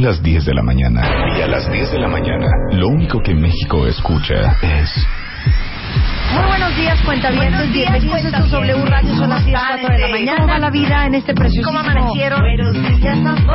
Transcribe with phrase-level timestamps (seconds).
[0.00, 1.02] Son las 10 de la mañana
[1.36, 5.06] y a las 10 de la mañana lo único que México escucha es
[6.32, 7.70] Muy buenos días, cuentavientes.
[7.70, 9.14] Bienvenidos a estos W Radio.
[9.16, 10.36] Son las 10 4 de la mañana.
[10.38, 11.68] ¿Cómo va la vida en este precioso?
[11.68, 12.40] ¿Cómo amanecieron?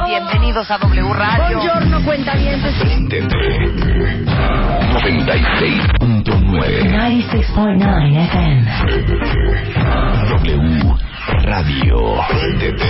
[0.05, 1.57] Bienvenidos a W Radio.
[1.57, 2.75] Buongiorno, cuentavientes.
[3.09, 3.33] TT
[5.97, 8.71] 96.9 96.9 FM.
[10.29, 12.19] W Radio
[12.59, 12.81] TT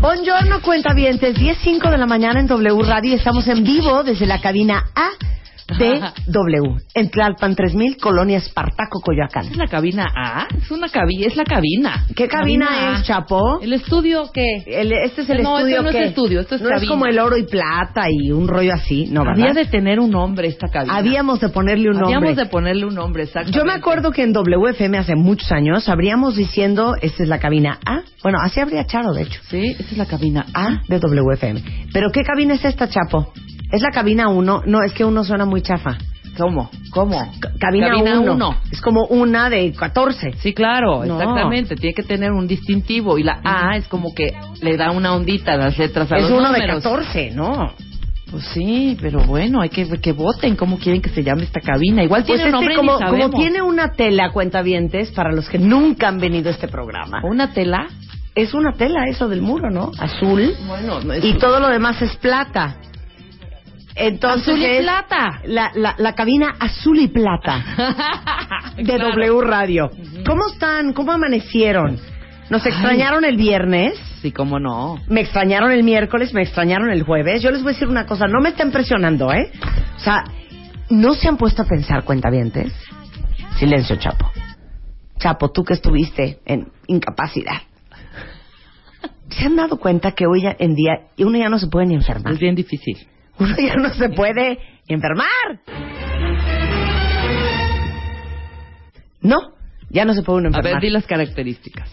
[0.00, 1.36] Buongiorno, cuentavientes.
[1.36, 3.14] 10.05 de la mañana en W Radio.
[3.14, 5.10] Estamos en vivo desde la cabina A
[5.78, 6.76] de W.
[6.94, 9.46] En Tlalpan 3000, Colonia Espartaco, Coyoacán.
[9.46, 10.46] ¿Es la cabina A?
[10.56, 12.06] Es una cabina, es la cabina.
[12.14, 12.98] ¿Qué cabina, A.
[13.00, 13.60] es, Chapo?
[13.60, 14.62] ¿El estudio qué?
[14.66, 16.74] El- este es el No, estudio esto no es que estudio, esto es no es
[16.74, 16.90] cabina.
[16.90, 19.40] como el oro y plata y un rollo así, no, ¿verdad?
[19.48, 20.96] Había de tener un nombre esta cabina.
[20.96, 22.14] Habíamos de ponerle un nombre.
[22.16, 23.58] Habíamos de ponerle un nombre, exactamente.
[23.58, 27.78] Yo me acuerdo que en WFM hace muchos años habríamos diciendo, esta es la cabina
[27.84, 28.02] A.
[28.22, 29.40] Bueno, así habría Charo, de hecho.
[29.50, 30.66] Sí, esta es la cabina A.
[30.66, 31.62] A de WFM.
[31.92, 33.32] ¿Pero qué cabina es esta, Chapo?
[33.72, 34.62] ¿Es la cabina 1?
[34.66, 35.98] No, es que uno suena muy chafa.
[36.38, 36.70] ¿Cómo?
[36.90, 37.32] ¿Cómo?
[37.32, 38.32] C- cabina Cabina 1.
[38.34, 38.56] uno.
[38.70, 40.32] Es como una de 14.
[40.34, 41.18] Sí, claro, No.
[41.18, 41.76] exactamente.
[41.76, 43.16] Tiene que tener un distintivo.
[43.18, 46.22] Y la A es como que le da una ondita a las letras a es
[46.24, 46.82] los uno de números.
[46.82, 47.72] 14, ¿no?
[48.30, 52.02] Pues sí, pero bueno, hay que que voten cómo quieren que se llame esta cabina.
[52.02, 53.30] Igual Pues tiene este, nombre como, ni sabemos.
[53.30, 57.20] como tiene una tela, cuentavientes, para los que nunca han venido a este programa.
[57.24, 57.86] una tela.
[58.34, 59.92] Es una tela eso del muro, ¿no?
[59.98, 60.54] Azul.
[60.66, 62.76] Bueno, no es y todo lo demás es plata.
[63.96, 65.40] Entonces azul y plata.
[65.46, 67.64] La, la, la cabina azul y plata
[68.76, 69.10] de Claro.
[69.14, 69.90] W Radio.
[70.26, 70.92] ¿Cómo están?
[70.92, 71.98] ¿Cómo amanecieron?
[72.50, 73.94] ¿Nos extrañaron el viernes?
[74.22, 75.00] Sí, cómo no.
[75.08, 77.42] Me extrañaron el miércoles, me extrañaron el jueves.
[77.42, 79.50] Yo les voy a decir una cosa, no me estén presionando, ¿eh?
[79.96, 80.22] O sea,
[80.90, 82.72] ¿no se han puesto a pensar, cuentavientes?
[83.58, 84.30] Silencio, Chapo.
[85.18, 87.62] Chapo, tú que estuviste en incapacidad.
[89.30, 91.94] ¿Se han dado cuenta que hoy ya- en día uno ya no se puede ni
[91.94, 92.32] enfermar?
[92.32, 92.96] Es bien difícil.
[93.38, 94.58] Uno ya no se puede
[94.88, 95.60] enfermar.
[99.20, 99.38] No,
[99.90, 100.72] ya no se puede uno A enfermar.
[100.74, 101.90] ver, di las características.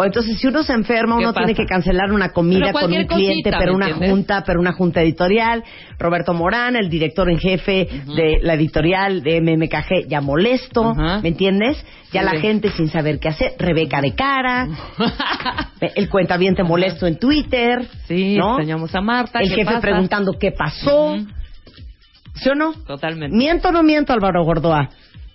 [0.00, 3.04] O entonces, si uno se enferma, ¿Qué uno tiene que cancelar una comida con un
[3.06, 4.10] cliente, cosita, pero ¿me una entiendes?
[4.10, 5.64] junta, pero una junta editorial.
[5.98, 10.94] Roberto Morán, el director en jefe de la editorial de MMKG, ya molesto.
[10.94, 11.84] ¿me entiendes?
[12.12, 12.26] Ya Sí.
[12.34, 13.52] la gente sin saber qué hacer.
[13.58, 14.68] Rebeca de cara,
[15.80, 18.50] el cuentaviente molesto en Twitter, Sí, ¿no?
[18.58, 19.40] extrañamos a Marta.
[19.40, 19.80] El ¿qué jefe pasa?
[19.80, 21.16] preguntando qué pasó.
[22.34, 22.72] ¿Sí o no?
[22.86, 23.36] Totalmente.
[23.36, 24.88] ¿Miento o no miento, Álvaro Gordoa?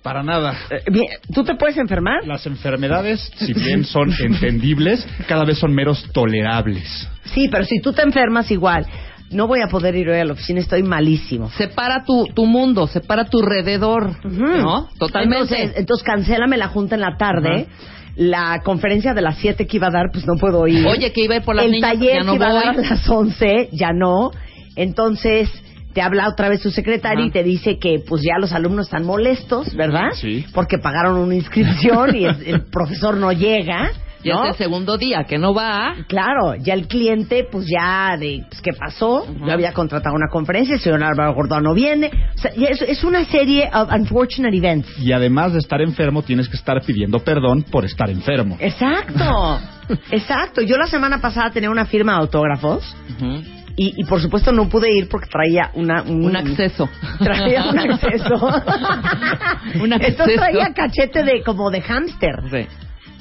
[0.04, 0.54] Para nada.
[0.70, 2.28] Eh, bien, ¿Tú te puedes enfermar?
[2.28, 7.10] Las enfermedades, si bien son entendibles, cada vez son meros tolerables.
[7.34, 8.86] Sí, pero si tú te enfermas igual,
[9.32, 11.50] no voy a poder ir hoy a la oficina, estoy malísimo.
[11.52, 14.90] Separa tu, tu mundo, separa tu alrededor, ¿no?
[15.00, 15.56] Totalmente.
[15.56, 17.68] Entonces, entonces cancélame la junta en la tarde.
[18.16, 20.86] La conferencia de las 7 que iba a dar, pues no puedo ir.
[20.86, 22.54] Oye, que iba a ir por las El niñas, taller ya no que iba a
[22.54, 24.30] dar a las 11, ya no.
[24.76, 25.50] Entonces,
[25.94, 29.06] te habla otra vez su secretaria y te dice que pues ya los alumnos están
[29.06, 30.12] molestos, ¿verdad?
[30.14, 30.46] Sí.
[30.54, 33.92] Porque pagaron una inscripción y el, el profesor no llega.
[34.24, 34.44] Ya ¿no?
[34.46, 35.96] es el segundo día que no va.
[36.08, 39.24] Claro, ya el cliente, pues ya de, pues, ¿qué pasó?
[39.24, 39.46] Ujú.
[39.46, 42.10] Yo había contratado una conferencia, el señor Álvaro Gordón no viene.
[42.34, 44.88] O sea, ya es, es una serie of unfortunate events.
[45.00, 48.58] Y además de estar enfermo, tienes que estar pidiendo perdón por estar enfermo.
[48.62, 49.60] Exacto,
[50.12, 50.62] exacto.
[50.62, 53.63] Yo la semana pasada tenía una firma de autógrafos Ujú.
[53.76, 56.90] Y, y por supuesto no pude ir porque traía una, un, Un acceso.
[57.20, 58.36] Traía un acceso.
[59.82, 62.36] Un Entonces traía cachete de como de hámster.
[62.52, 62.68] Sí.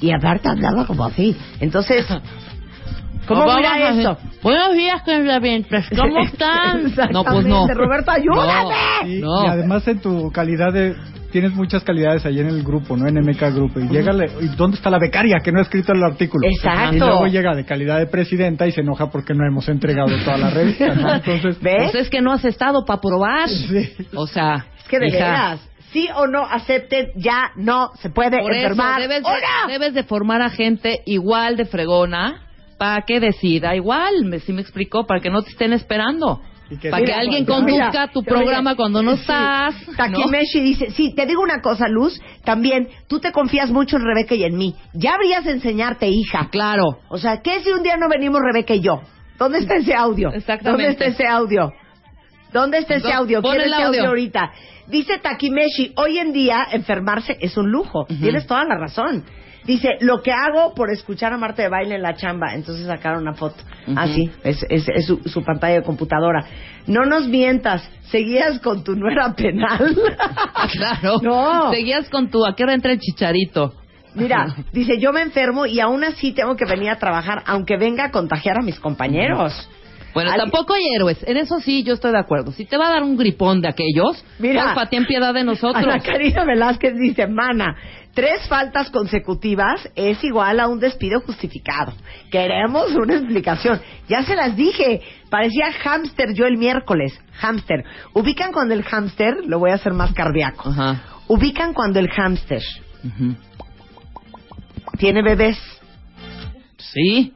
[0.01, 1.35] Y aparte hablaba como así.
[1.59, 2.05] Entonces,
[3.27, 4.17] ¿cómo mira esto?
[4.41, 5.85] Buenos días, cuentavientes.
[5.95, 6.93] ¿Cómo están?
[7.11, 7.67] No, pues no.
[7.67, 8.75] Roberto, ayúdame.
[9.05, 9.45] Y, No.
[9.45, 10.95] y además en tu calidad de...
[11.31, 13.07] Tienes muchas calidades ahí en el grupo, ¿no?
[13.07, 13.79] En MK Grupo.
[13.79, 14.11] Y llega...
[14.39, 16.47] ¿Y dónde está la becaria que no ha escrito el artículo?
[16.47, 16.95] Exacto.
[16.95, 20.37] Y luego llega de calidad de presidenta y se enoja porque no hemos entregado toda
[20.37, 21.11] la revista, ¿no?
[21.15, 21.59] Entonces...
[21.59, 21.91] ¿Ves?
[21.91, 23.49] Pues es que no has estado para probar.
[23.49, 23.89] Sí.
[24.13, 28.39] O sea, Es que de hija, veras, sí o no acepten, ya no se puede
[28.39, 29.01] Por eso enfermar.
[29.01, 29.65] debes ¡Hola!
[29.65, 32.41] de, debes de formar a gente igual de fregona
[32.77, 36.41] para que decida igual, me, sí me explicó, para que no te estén esperando.
[36.81, 39.75] Que Para que alguien conduzca Mira, tu programa cuando no sí, estás.
[39.87, 39.95] ¿no?
[39.95, 44.33] Takimeshi dice, sí, te digo una cosa, Luz, también, tú te confías mucho en Rebeca
[44.33, 44.75] y en mí.
[44.93, 46.49] Ya habrías de enseñarte, hija.
[46.51, 46.99] Claro.
[47.09, 49.01] O sea, ¿qué si un día no venimos Rebeca y yo?
[49.37, 50.31] ¿Dónde está ese audio?
[50.31, 50.83] Exactamente.
[50.83, 51.71] ¿Dónde está ese audio?
[52.51, 53.41] ¿Dónde está ese audio?
[53.41, 54.07] pon el audio.
[54.07, 54.51] ahorita.
[54.87, 58.05] Dice Takimeshi, hoy en día enfermarse es un lujo.
[58.05, 59.23] Tienes toda la razón.
[59.65, 62.53] Dice, lo que hago por escuchar a Marta de baile en la chamba.
[62.53, 63.63] Entonces sacaron una foto.
[63.95, 66.45] Ah, sí, es, es, es su, su pantalla de computadora.
[66.87, 69.95] No nos mientas, seguías con tu nuera penal.
[70.71, 71.19] Claro.
[71.21, 71.71] No.
[71.71, 73.73] Seguías con tu, ¿a qué hora entra el chicharito?
[74.15, 78.05] Mira, dice, yo me enfermo y aún así tengo que venir a trabajar, aunque venga
[78.05, 79.69] a contagiar a mis compañeros.
[80.13, 81.17] Bueno, Al- tampoco hay héroes.
[81.27, 82.51] En eso sí, yo estoy de acuerdo.
[82.51, 84.63] Si te va a dar un gripón de aquellos, Mira.
[84.65, 85.83] porfa, ten piedad de nosotros.
[85.83, 87.75] Ana Karina Velázquez dice, mana,
[88.13, 91.93] tres faltas consecutivas es igual a un despido justificado.
[92.31, 93.81] Queremos una explicación.
[94.07, 95.01] Ya se las dije.
[95.29, 97.19] Parecía hámster yo el miércoles.
[97.39, 97.83] Hámster.
[98.13, 100.69] Ubican cuando el hámster, lo voy a hacer más cardíaco.
[100.69, 101.01] Ajá.
[101.27, 102.61] Ubican cuando el hámster
[104.97, 105.57] tiene bebés.
[106.77, 107.33] Sí.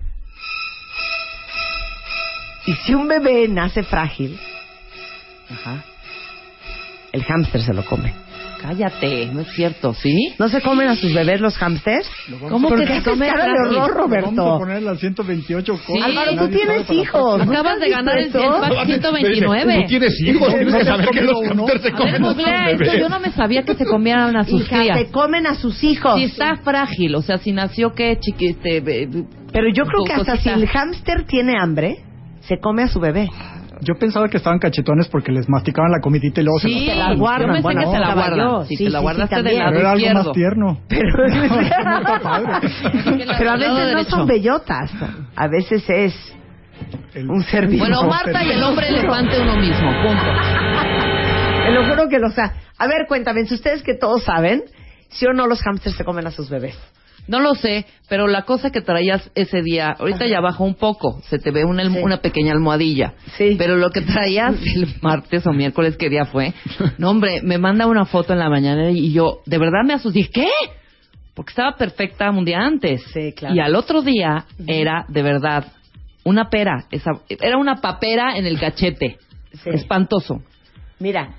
[2.67, 4.37] Y si un bebé nace frágil,
[5.49, 5.83] Ajá.
[7.11, 8.13] el hámster se lo come.
[8.61, 10.33] Cállate, no es cierto, ¿sí?
[10.39, 12.09] ¿No se comen a sus bebés los hámsters?
[12.49, 14.57] ¿Cómo ¿Por que qué se haces come cara de horror, Vamos a Roberto?
[14.57, 15.85] poner las 128 cosas.
[15.85, 16.01] Sí.
[16.03, 17.41] Álvaro, tú tienes hijos.
[17.43, 18.59] Acabas de ganar el, el ¿Eso?
[18.59, 19.81] pack 129.
[19.83, 22.99] Tú tienes hijos, tienes que saber que los hamsters se comen a sus bebés.
[22.99, 24.97] Yo no me sabía que se comieran a sus crías.
[24.99, 26.15] se comen a sus hijos.
[26.17, 29.07] Si está frágil, o sea, si nació que chiqui, este, be-
[29.53, 31.99] Pero yo creo que hasta si el hámster tiene hambre,
[32.47, 33.29] se come a su bebé.
[33.81, 36.95] Yo pensaba que estaban cachetones porque les masticaban la comidita y luego se Sí, te
[36.95, 37.47] la guardan.
[37.47, 38.65] yo pensé Bueno, que te la guardan.
[38.65, 39.63] Si Sí, te la sí, guardaste sí, del también.
[39.63, 40.23] lado Pero era algo izquierdo.
[40.23, 40.79] más tierno.
[43.37, 44.91] Pero, a Del veces no son bellotas.
[45.35, 46.33] A veces es
[47.13, 47.85] El- un ser vivo.
[47.85, 50.25] Bueno, Marta y el hombre elefante uno mismo, punto.
[51.65, 52.53] Te lo juro que lo sea.
[52.79, 54.63] A ver, cuéntame, si ustedes que todos saben,
[55.09, 56.77] si o no los hámsters se comen a sus bebés.
[57.27, 61.21] No lo sé, pero la cosa que traías ese día, ahorita ya bajó un poco,
[61.29, 61.99] se te ve una, Sí.
[62.01, 63.13] una pequeña almohadilla.
[63.37, 63.55] Sí.
[63.57, 66.53] Pero lo que traías el martes o miércoles, ¿qué día fue?
[66.97, 70.29] No, hombre, me manda una foto en la mañana y yo, de verdad me asusté.
[70.33, 70.47] ¿Qué?
[71.35, 73.03] Porque estaba perfecta un día antes.
[73.13, 73.53] Sí, claro.
[73.53, 75.65] Y al otro día era, de verdad,
[76.23, 76.85] una pera.
[76.91, 79.17] Esa, era una papera en el cachete.
[79.63, 79.69] Sí.
[79.71, 80.41] Espantoso.
[80.99, 81.35] Mira,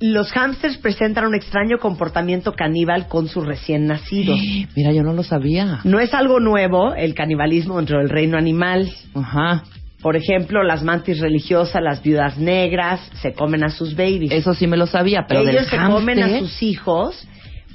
[0.00, 4.40] los hámsters presentan un extraño comportamiento caníbal con sus recién nacidos.
[4.76, 5.80] Mira, yo no lo sabía.
[5.84, 8.90] No es algo nuevo el canibalismo dentro del reino animal.
[9.14, 9.62] Ajá.
[10.00, 14.32] Por ejemplo, las mantis religiosas, las viudas negras, se comen a sus babies.
[14.32, 17.28] Eso sí me lo sabía, pero Ellos del se comen a sus hijos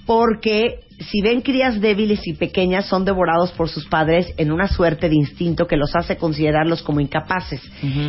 [0.07, 5.09] porque si ven crías débiles y pequeñas son devorados por sus padres en una suerte
[5.09, 7.61] de instinto que los hace considerarlos como incapaces.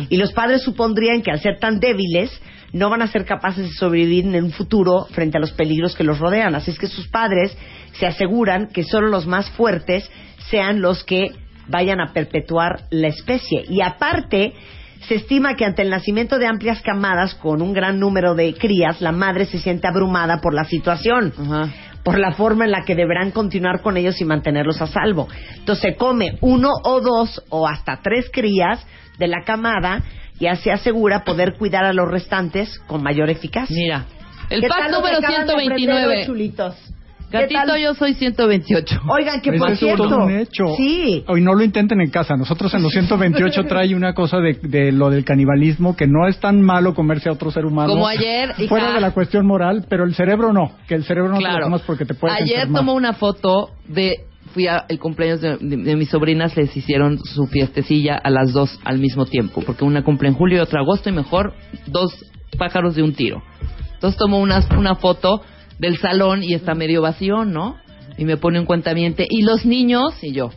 [0.09, 2.31] Y los padres supondrían que al ser tan débiles
[2.71, 6.03] no van a ser capaces de sobrevivir en un futuro frente a los peligros que
[6.03, 6.55] los rodean.
[6.55, 7.57] Así es que sus padres
[7.93, 10.09] se aseguran que solo los más fuertes
[10.49, 11.31] sean los que
[11.67, 13.65] vayan a perpetuar la especie.
[13.69, 14.53] Y aparte,
[15.07, 19.01] se estima que ante el nacimiento de amplias camadas con un gran número de crías,
[19.01, 21.69] la madre se siente abrumada por la situación, Ajá.
[22.07, 25.27] Por la forma en la que deberán continuar con ellos y mantenerlos a salvo.
[25.57, 28.79] Entonces se come uno o dos o hasta tres crías
[29.17, 30.03] de la camada
[30.39, 33.75] y así asegura poder cuidar a los restantes con mayor eficacia.
[33.75, 34.05] Mira,
[34.49, 36.96] el ¿Qué pack número acaban de aprender hoy, 129.
[37.31, 39.01] Gatito, yo soy 128.
[39.09, 40.63] Oigan, que por es cierto, un hecho.
[40.77, 42.35] sí, Hoy no lo intenten en casa.
[42.37, 46.39] Nosotros en los 128 trae una cosa de, de lo del canibalismo, que no es
[46.39, 47.89] tan malo comerse a otro ser humano.
[47.91, 48.69] Como ayer, hija.
[48.69, 50.71] Fuera de la cuestión moral, pero el cerebro no.
[50.87, 52.79] Que el cerebro no te lo comas porque te puedes Ayer enfermar.
[52.81, 57.45] tomó una foto de fui al cumpleaños de, de- de mis sobrinas, les hicieron su
[57.47, 61.09] fiestecilla a las dos al mismo tiempo, porque una cumple en julio y otra agosto
[61.09, 61.53] y mejor
[61.87, 62.17] dos
[62.57, 63.43] pájaros de un tiro.
[63.95, 65.41] Entonces tomó una, una foto
[65.79, 67.77] del salón y está medio vacío, ¿no?
[68.17, 70.49] Y me pone un cuentamiento y los niños y yo.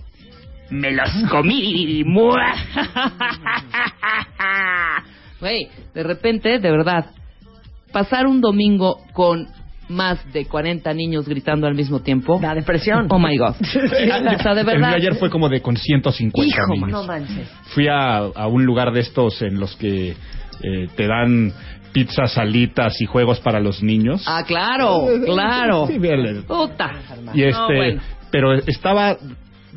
[0.70, 2.02] Me los comí.
[2.04, 2.54] ¡mua!
[5.40, 7.06] Güey, de repente, de verdad,
[7.92, 9.48] pasar un domingo con
[9.88, 12.38] más de 40 niños gritando al mismo tiempo.
[12.40, 13.06] la depresión.
[13.10, 13.56] Oh my God.
[13.60, 14.88] o sea, de El verdad.
[14.88, 16.90] mío ayer fue como de con 150 Hijo, niños.
[16.90, 17.48] No manches.
[17.74, 20.10] Fui a, a un lugar de estos en los que
[20.62, 21.52] eh, te dan
[21.92, 24.22] pizzas, salitas y juegos para los niños.
[24.26, 25.86] Ah, claro, claro.
[25.86, 26.92] Sí, bien, Puta.
[27.34, 28.02] y este, No, bueno.
[28.30, 29.16] pero estaba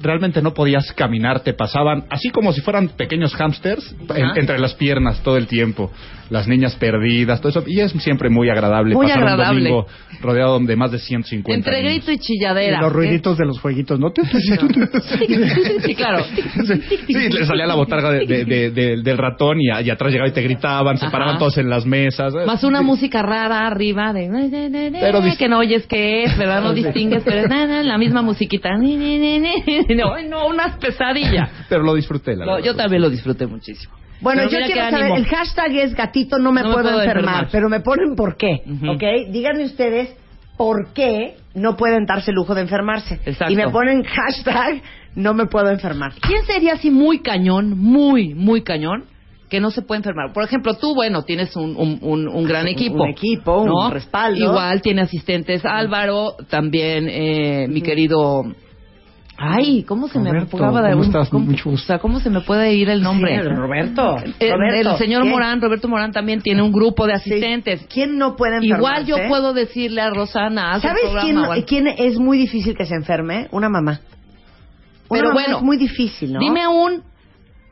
[0.01, 4.73] realmente no podías caminar, te pasaban así como si fueran pequeños hámsters en- entre las
[4.73, 5.91] piernas todo el tiempo.
[6.29, 7.63] Las niñas perdidas, todo eso.
[7.67, 9.59] Y es siempre muy agradable Muy pasar agradable.
[9.59, 9.87] un domingo
[10.21, 12.05] rodeado de más de 150 Entre niños.
[12.05, 12.77] grito y chilladera.
[12.79, 14.11] Y los ruiditos de los jueguitos, ¿no?
[15.85, 16.23] Sí, claro.
[17.05, 20.11] Sí, le salía la botarga de- de- de- de- del ratón y, a- y atrás
[20.11, 21.11] llegaba y te gritaban, se Ajá.
[21.11, 22.33] paraban todos en las mesas.
[22.47, 24.29] Más una música rara arriba de
[24.99, 26.63] Pero que no oyes qué es, ¿verdad?
[26.63, 28.69] No distingues, pero es la misma musiquita.
[29.95, 31.49] No, no, una pesadilla.
[31.69, 32.65] Pero lo disfruté, la Lo- verdad.
[32.67, 33.93] yo también lo disfruté muchísimo.
[34.21, 35.17] Bueno, Pero yo quiero saber, ánimo.
[35.17, 37.47] el hashtag es gatito no me, No me puedo, enfermar, enfermar.
[37.51, 38.91] pero me ponen por qué, Ujú.
[38.91, 39.03] ¿ok?
[39.31, 40.15] Díganme ustedes
[40.57, 43.15] por qué no pueden darse el lujo de enfermarse.
[43.25, 43.51] Exacto.
[43.51, 44.81] Y me ponen hashtag
[45.15, 46.13] no me puedo enfermar.
[46.25, 49.03] ¿Quién sería así muy cañón, muy, muy cañón,
[49.49, 50.31] que no se puede enfermar?
[50.33, 53.03] Por ejemplo, tú, bueno, tienes un, un, un, un gran equipo.
[53.03, 54.39] un equipo, un respaldo.
[54.39, 58.43] Igual tiene asistentes Álvaro, también eh, mi querido...
[59.45, 61.29] Ay, ¿cómo se me Roberto, acaba de ¿cómo estás?
[61.29, 61.83] cómo- Mucho gusto.
[61.83, 63.41] O sea, ¿cómo se me puede ir el nombre?
[63.41, 64.17] Sí, Roberto.
[64.39, 65.25] Eh, Roberto, el señor.
[65.25, 67.31] Morán, Roberto Morán también tiene un grupo de Sí.
[67.31, 67.85] asistentes.
[67.91, 69.01] ¿Quién no puede enfermarse?
[69.01, 71.01] Igual yo puedo decirle a Rosana, ¿Sabes
[71.67, 73.47] quién, es muy difícil que se enferme?
[73.51, 73.99] Una mamá.
[75.09, 76.39] Una Pero mamá bueno, es muy difícil, ¿no?
[76.39, 77.03] Dime un,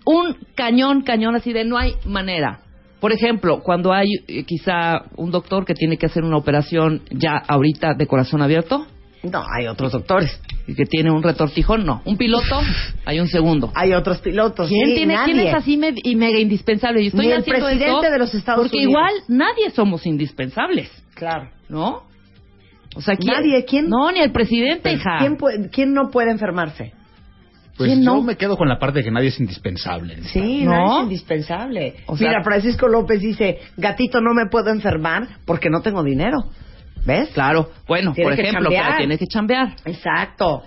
[0.06, 2.60] un cañón, cañón así de no hay manera.
[3.00, 7.34] Por ejemplo, cuando hay eh, quizá un doctor que tiene que hacer una operación ya
[7.48, 8.86] ahorita de corazón abierto
[9.24, 10.40] No, hay otros doctores.
[10.68, 12.02] y que tiene un retortijón, no.
[12.06, 12.60] Un piloto,
[13.06, 13.72] hay un segundo.
[13.76, 14.68] Hay otros pilotos.
[14.70, 15.34] ¿Quién, sí, tiene, nadie.
[15.34, 17.02] ¿Quién es así me- y mega indispensable?
[17.04, 18.92] Y estoy Ni el haciendo presidente esto de los Estados porque Unidos.
[18.92, 21.50] igual nadie somos indispensables, Claro.
[21.70, 22.04] ¿no?
[22.96, 23.34] O sea, ¿quién?
[23.34, 23.88] Nadie, ¿quién?
[23.90, 25.18] No, ni el presidente, hija.
[25.20, 26.94] ¿Quién, puede- quién no puede enfermarse?
[27.78, 28.22] Pues ¿Quién yo no?
[28.22, 30.18] me quedo con la parte de que nadie es indispensable.
[30.24, 30.72] Sí, ¿No?
[30.72, 31.96] nadie es indispensable.
[32.08, 36.50] O sea- Mira, Francisco López dice, gatito, no me puedo enfermar porque no tengo dinero.
[37.06, 37.30] ¿Ves?
[37.34, 39.76] Claro, bueno, Tienes por que ejemplo, pero tienes que chambear.
[39.86, 40.64] Exacto.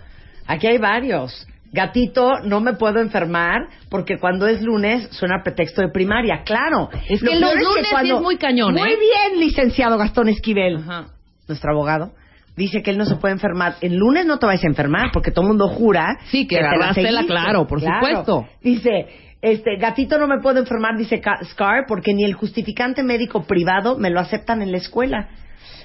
[0.46, 1.46] Aquí hay varios.
[1.72, 6.42] Gatito, no me puedo enfermar porque cuando es lunes suena pretexto de primaria.
[6.44, 6.88] Claro.
[7.08, 8.96] Es Lo que los peor lunes sí es muy cañón, Muy ¿eh?
[8.96, 10.76] bien, licenciado Gastón Esquivel.
[10.76, 11.06] Ajá.
[11.48, 12.12] nuestro abogado,
[12.56, 13.74] dice que él no se puede enfermar.
[13.80, 16.62] El lunes no te vais a enfermar porque todo el mundo jura Sí, que te
[16.62, 17.26] la agarrástela, seguiste.
[17.26, 18.46] claro, por supuesto.
[18.62, 19.06] Dice,
[19.42, 23.98] este, gatito no me puedo enfermar, dice Ca- Scar, porque ni el justificante médico privado
[23.98, 25.28] me lo aceptan en la escuela.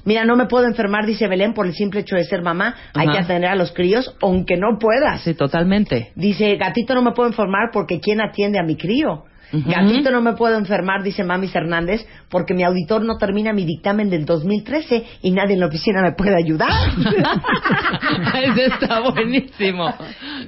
[0.09, 2.73] Mira, no me puedo enfermar, dice Belén, por el simple hecho de ser mamá.
[2.95, 3.11] Hay Ajá.
[3.11, 5.21] que atender a los críos, aunque no puedas.
[5.21, 6.13] Sí, totalmente.
[6.15, 9.25] Dice, gatito no me puedo enfermar porque ¿quién atiende a mi crío?
[9.51, 14.09] Gatito no me puedo enfermar, dice Mamis Hernández, porque mi auditor no termina mi dictamen
[14.09, 16.71] del 2013 y nadie en la oficina me puede ayudar.
[18.33, 19.93] Ese está buenísimo.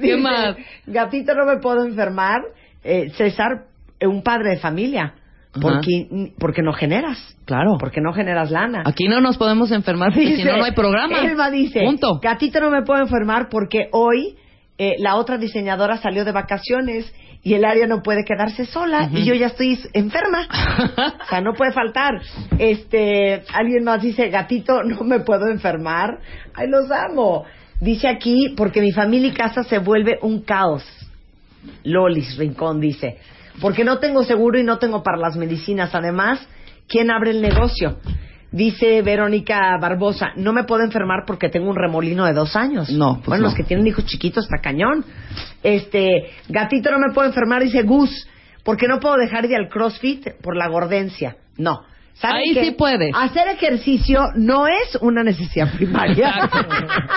[0.01, 0.55] ¿Qué Dice, más?
[0.87, 2.41] Gatito no me puedo enfermar,
[2.83, 3.65] eh, César,
[3.99, 5.13] eh, un padre de familia,
[5.59, 7.77] Porque, porque no generas, Claro.
[7.79, 8.83] porque no generas lana.
[8.85, 11.19] Aquí no nos podemos enfermar porque si no, no hay programa.
[11.19, 12.19] Elma dice, Punto.
[12.21, 14.35] gatito no me puedo enfermar porque hoy
[14.77, 19.25] eh, la otra diseñadora salió de vacaciones y el área no puede quedarse sola y
[19.25, 20.47] yo ya estoy enferma.
[21.25, 22.21] o sea, no puede faltar.
[22.57, 26.19] Este, alguien más dice, gatito no me puedo enfermar.
[26.53, 27.43] Ay, los amo.
[27.81, 30.83] Dice aquí, porque mi familia y casa se vuelve un caos.
[31.83, 33.17] Lolis Rincón dice,
[33.59, 35.93] porque no tengo seguro y no tengo para las medicinas.
[35.93, 36.39] Además,
[36.87, 37.97] ¿quién abre el negocio?
[38.51, 42.89] Dice Verónica Barbosa, no me puedo enfermar porque tengo un remolino de dos años.
[42.89, 43.47] No, pues bueno, no.
[43.47, 45.05] los que tienen hijos chiquitos está cañón.
[45.63, 48.27] Este, gatito no me puedo enfermar, dice Gus,
[48.63, 51.37] porque no puedo dejar de ir al CrossFit por la gordencia.
[51.57, 51.83] No.
[52.21, 52.65] ¿Saben Ahí qué?
[52.65, 53.09] sí puedes.
[53.15, 56.29] Hacer ejercicio no es una necesidad primaria.
[56.29, 56.75] Exacto.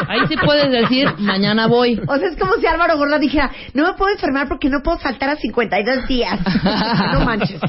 [0.09, 2.01] Ahí sí puedes decir, mañana voy.
[2.09, 4.99] O sea, es como si Álvaro Gorda dijera, no me puedo enfermar porque no puedo
[4.99, 6.41] faltar a 52 días.
[7.13, 7.61] no manches.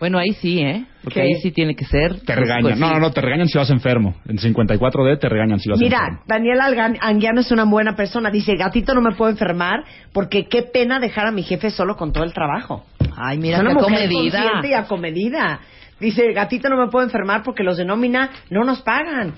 [0.00, 0.84] Bueno, ahí sí, ¿eh?
[1.04, 1.26] Porque ¿Qué?
[1.26, 2.18] ahí sí tiene que ser.
[2.22, 2.80] Te regañan.
[2.80, 4.16] No, no, no, te regañan si vas enfermo.
[4.28, 6.22] En 54D te regañan si vas Mira, enfermo.
[6.26, 8.28] Daniel Algan- Anguiano es una buena persona.
[8.30, 12.12] Dice, gatito, no me puedo enfermar porque qué pena dejar a mi jefe solo con
[12.12, 12.84] todo el trabajo.
[13.16, 14.38] Ay, mira es qué una mujer acomedida.
[14.42, 15.60] consciente y acomedida.
[16.02, 19.34] Dice, gatito, no me puedo enfermar porque los de nómina no nos pagan.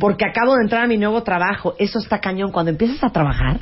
[0.00, 1.74] Porque acabo de entrar a mi nuevo trabajo.
[1.78, 2.50] Eso está cañón.
[2.52, 3.60] Cuando empiezas a trabajar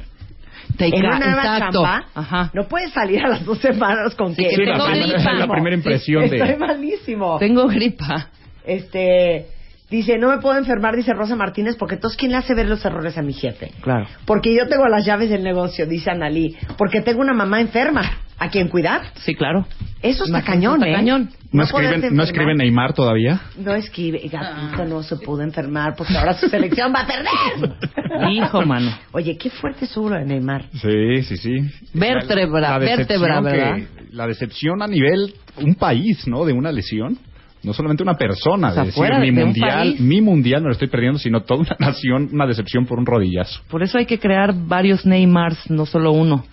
[0.78, 2.50] Te en una nueva chamba, Ajá.
[2.54, 4.50] no puedes salir a las dos semanas con Sí, que...
[4.50, 5.32] Sí, tengo la, primera- gripa.
[5.34, 6.36] la primera impresión de...
[6.38, 7.38] Estoy malísimo.
[7.38, 8.28] Tengo gripa.
[8.64, 9.46] Este,
[9.90, 12.84] dice, no me puedo enfermar, dice Rosa Martínez, porque entonces, ¿quién le hace ver los
[12.84, 13.70] errores a mi jefe?
[13.80, 14.06] Claro.
[14.24, 16.56] Porque yo tengo las llaves del negocio, dice Analí.
[16.76, 18.02] Porque tengo una mamá enferma,
[18.38, 19.02] a quien cuidar.
[19.16, 19.66] Sí, claro.
[20.02, 20.92] Eso está Imagínate, cañón, está ¿eh?
[20.94, 21.30] cañón.
[21.52, 23.40] ¿No, escriben, ¿No escribe Neymar todavía?
[23.56, 28.30] No escribe, gatito no se pudo enfermar porque ahora su selección va a perder.
[28.30, 28.90] Hijo, mano.
[29.12, 30.64] Oye, qué fuerte es uno de Neymar.
[30.72, 31.56] Sí, sí, sí.
[31.94, 33.78] Vértebra, La vértebra, que- ¿verdad?
[34.10, 36.44] La decepción a nivel un país, ¿no?
[36.44, 37.18] De una lesión.
[37.66, 40.72] No solamente una persona, O sea, de decir, mi de mundial, mi mundial me lo
[40.72, 43.60] estoy perdiendo, sino toda una nación, una decepción por un rodillazo.
[43.68, 46.44] Por eso hay que crear varios Neymars, no solo uno.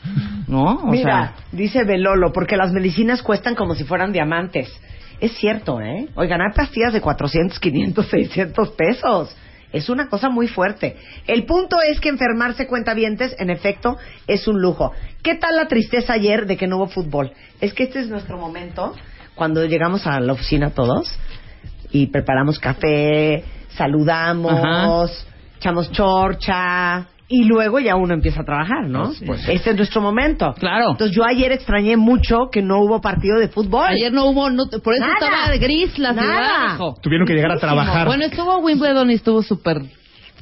[0.48, 0.80] ¿No?
[0.84, 4.76] O Mira, sea, dice Belolo, porque las medicinas cuestan como si fueran diamantes.
[5.22, 6.08] Es cierto, ¿eh?
[6.16, 9.38] Oigan, hay pastillas de 400, 500, 600 pesos.
[9.72, 10.98] Es una cosa muy fuerte.
[11.28, 14.92] El punto es que enfermarse cuentavientes, en efecto, es un lujo.
[15.22, 17.32] ¿Qué tal la tristeza ayer de que no hubo fútbol?
[17.62, 18.96] Es que este es nuestro momento,
[19.36, 21.18] cuando llegamos a la oficina todos
[21.92, 25.26] y preparamos café, saludamos,
[25.58, 29.12] echamos chorcha y luego ya uno empieza a trabajar, ¿no?
[29.26, 30.54] Pues, este es nuestro momento.
[30.60, 30.92] Claro.
[30.92, 33.88] Entonces yo ayer extrañé mucho que no hubo partido de fútbol.
[33.88, 35.14] ayer no hubo, no, por eso Nada.
[35.20, 36.28] estaba gris la Nada.
[36.28, 36.96] ciudad, hijo.
[37.02, 38.06] Tuvieron que llegar a trabajar.
[38.06, 39.82] Bueno, estuvo Wimbledon y estuvo súper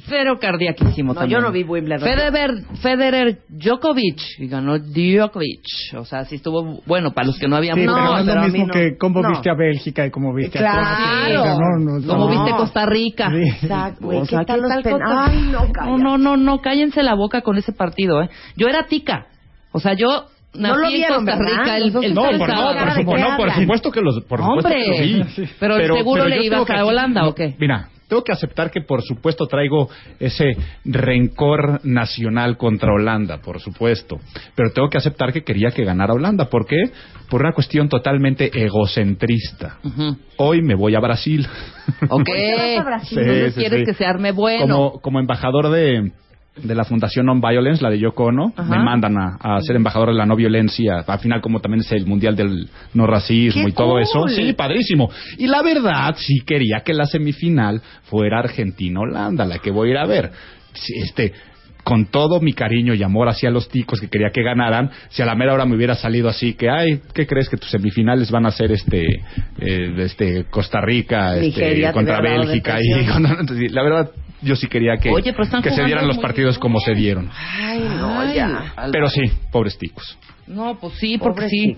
[0.08, 1.40] cero cardiaquísimo No, también.
[1.40, 2.00] yo no vi Wimbledon.
[2.08, 2.50] Federer,
[2.82, 5.64] Federer Djokovic y ganó Djokovic.
[5.96, 8.26] O sea, sí estuvo bueno para los que no habíamos Sí, No, pero no es
[8.26, 8.72] pero lo mismo no.
[8.72, 9.28] que cómo No.
[9.30, 10.80] viste a Bélgica y cómo viste Claro.
[10.80, 11.54] a Croacia.
[11.54, 12.06] No, no, no.
[12.06, 12.30] Como No.
[12.44, 13.30] viste Costa Rica.
[13.30, 13.42] Sí.
[13.64, 14.18] Exacto, güey.
[14.18, 16.02] O sea, ¿Qué tal los pen- Costa- Ay, no, no, cállate.
[16.02, 18.28] no, no, no, cállense la boca con ese partido, ¿eh?
[18.56, 19.26] Yo era tica.
[19.72, 21.58] O sea, yo No lo nací en vieron, Costa ¿verdad?
[21.62, 24.38] Rica el, Los el No, por, no, por, supuesto, no, por supuesto que los, por
[24.40, 25.48] supuesto Hombre, que lo vi.
[25.58, 27.54] pero el seguro le yo ibas a Holanda, ¿o qué?
[27.58, 29.88] Mira, tengo que aceptar que por supuesto traigo
[30.20, 30.54] ese
[30.84, 34.18] rencor nacional contra Holanda, por supuesto.
[34.54, 36.50] Pero tengo que aceptar que quería que ganara Holanda.
[36.50, 36.76] ¿Por qué?
[37.30, 39.78] Por una cuestión totalmente egocentrista.
[40.36, 41.46] Hoy me voy a Brasil.
[42.10, 42.28] Ok.
[42.58, 43.18] vas a Brasil?
[43.18, 43.86] Sí, sí, quieres sí.
[43.86, 44.60] que se arme bueno.
[44.60, 46.12] Como, como embajador de,
[46.56, 48.68] de la Fundación Non-Violence, la de Yoko Ono, Ajá.
[48.76, 51.02] me mandan a, a ser embajador de la no violencia.
[51.06, 54.02] Al final, como también es el mundial del no racismo ¡Qué y todo cool!
[54.02, 54.28] eso.
[54.28, 55.10] Sí, padrísimo.
[55.38, 59.98] Y la verdad, sí quería que la semifinal fuera Argentina-Holanda, la que voy a ir
[59.98, 60.30] a ver.
[60.94, 61.32] Este.
[61.84, 65.26] Con todo mi cariño y amor hacia los ticos que quería que ganaran, si a
[65.26, 68.46] la mera hora me hubiera salido así que, ay, ¿qué crees que tus semifinales van
[68.46, 69.02] a ser este,
[69.58, 74.10] eh, este Costa Rica, este, Nigeria, contra Bélgica y la verdad
[74.42, 76.60] yo sí quería que, Oye, que se dieran los partidos bien.
[76.60, 77.30] como se dieron.
[77.32, 78.74] Ay, no, ya.
[78.90, 80.18] Pero sí, pobres ticos.
[80.52, 81.76] No, pues sí, porque sí.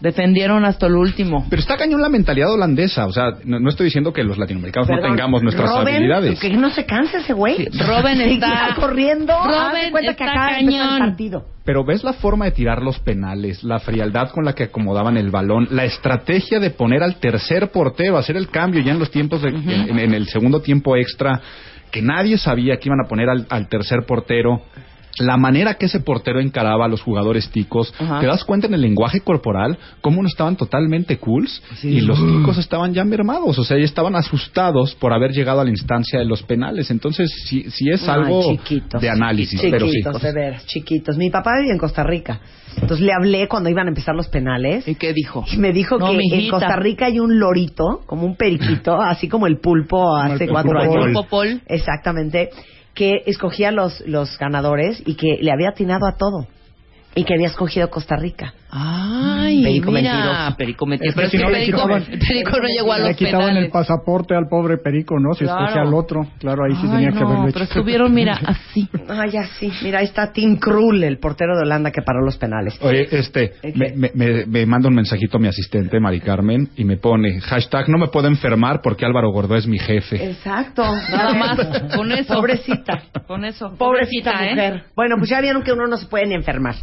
[0.00, 1.46] Defendieron hasta el último.
[1.50, 3.06] Pero está cañón la mentalidad holandesa.
[3.06, 6.40] O sea, no, no estoy diciendo que los latinoamericanos no tengamos nuestras Robin, habilidades.
[6.40, 7.56] Que no se canse ese güey.
[7.56, 9.32] Sí, Robin está- corriendo.
[9.44, 10.98] Robin cuenta que está de empezar el cañón.
[10.98, 11.44] partido.
[11.64, 15.30] Pero ves la forma de tirar los penales, la frialdad con la que acomodaban el
[15.30, 19.40] balón, la estrategia de poner al tercer portero, hacer el cambio ya en los tiempos,
[19.40, 21.40] de, en, en el segundo tiempo extra,
[21.90, 24.60] que nadie sabía que iban a poner al, al tercer portero.
[25.18, 28.20] La manera que ese portero encaraba a los jugadores ticos, Ajá.
[28.20, 32.58] te das cuenta en el lenguaje corporal cómo no estaban totalmente cools y los ticos
[32.58, 36.24] estaban ya mermados, o sea, ya estaban asustados por haber llegado a la instancia de
[36.24, 36.90] los penales.
[36.90, 39.00] Entonces, sí, sí es Ay, algo chiquitos.
[39.00, 39.92] de análisis, pero sí.
[39.92, 41.16] Chiquitos, de veras, chiquitos.
[41.16, 42.40] Mi papá vive en Costa Rica.
[42.74, 44.86] Entonces le hablé cuando iban a empezar los penales.
[44.88, 45.44] ¿Y qué dijo?
[45.52, 46.50] Y me dijo No, que en.
[46.50, 50.72] Costa Rica hay un lorito, como un periquito, así como el pulpo hace el cuatro
[50.80, 51.26] pulpo años.
[51.26, 51.60] Pol.
[51.66, 52.50] Exactamente.
[52.94, 56.46] Que escogía los, los ganadores y que le había atinado a todo.
[57.14, 58.54] Y que había escogido Costa Rica.
[58.76, 60.56] Ay, Perico mira, mentiroso.
[60.56, 61.14] Perico mentiroso.
[61.16, 63.16] Pero es que que si no le Perico, quitaban- Perico no llegó a Le los
[63.16, 63.64] quitaban penales.
[63.66, 65.32] el pasaporte al pobre Perico, ¿no?
[65.34, 65.64] Si Claro.
[65.64, 66.26] escogía al otro.
[66.40, 67.72] Claro, ahí sí Ay, tenía que no, haberlo pero hecho.
[67.74, 68.88] estuvieron, mira, así.
[69.08, 69.70] Ah, ya sí.
[69.82, 72.76] Mira, ahí está Tim Krul, el portero de Holanda que paró los penales.
[72.82, 76.84] Oye, este, ¿Eh, me, me, me- me manda un mensajito mi asistente, Mari Carmen, y
[76.84, 80.16] me pone, hashtag, no me puedo enfermar porque Álvaro Gordo es mi jefe.
[80.30, 80.82] Exacto.
[80.82, 81.58] Nada más,
[81.94, 82.34] con eso.
[82.34, 83.02] Pobrecita.
[83.28, 83.72] Con eso.
[83.78, 84.50] Pobrecita ¿eh?
[84.50, 84.82] mujer.
[84.96, 86.74] Bueno, pues ya vieron que uno no se puede ni enfermar.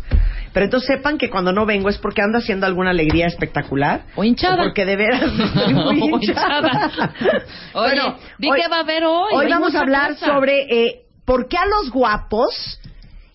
[0.54, 4.06] Pero entonces sepan que cuando no vengo es porque ando haciendo alguna alegría espectacular.
[4.16, 4.64] O hinchada.
[4.64, 6.92] porque de veras estoy muy O hinchada.
[7.74, 8.02] Oye,
[8.38, 9.34] vi que va a haber hoy.
[9.34, 10.26] Hoy vamos a hablar cosa.
[10.26, 12.80] sobre eh, por qué a los guapos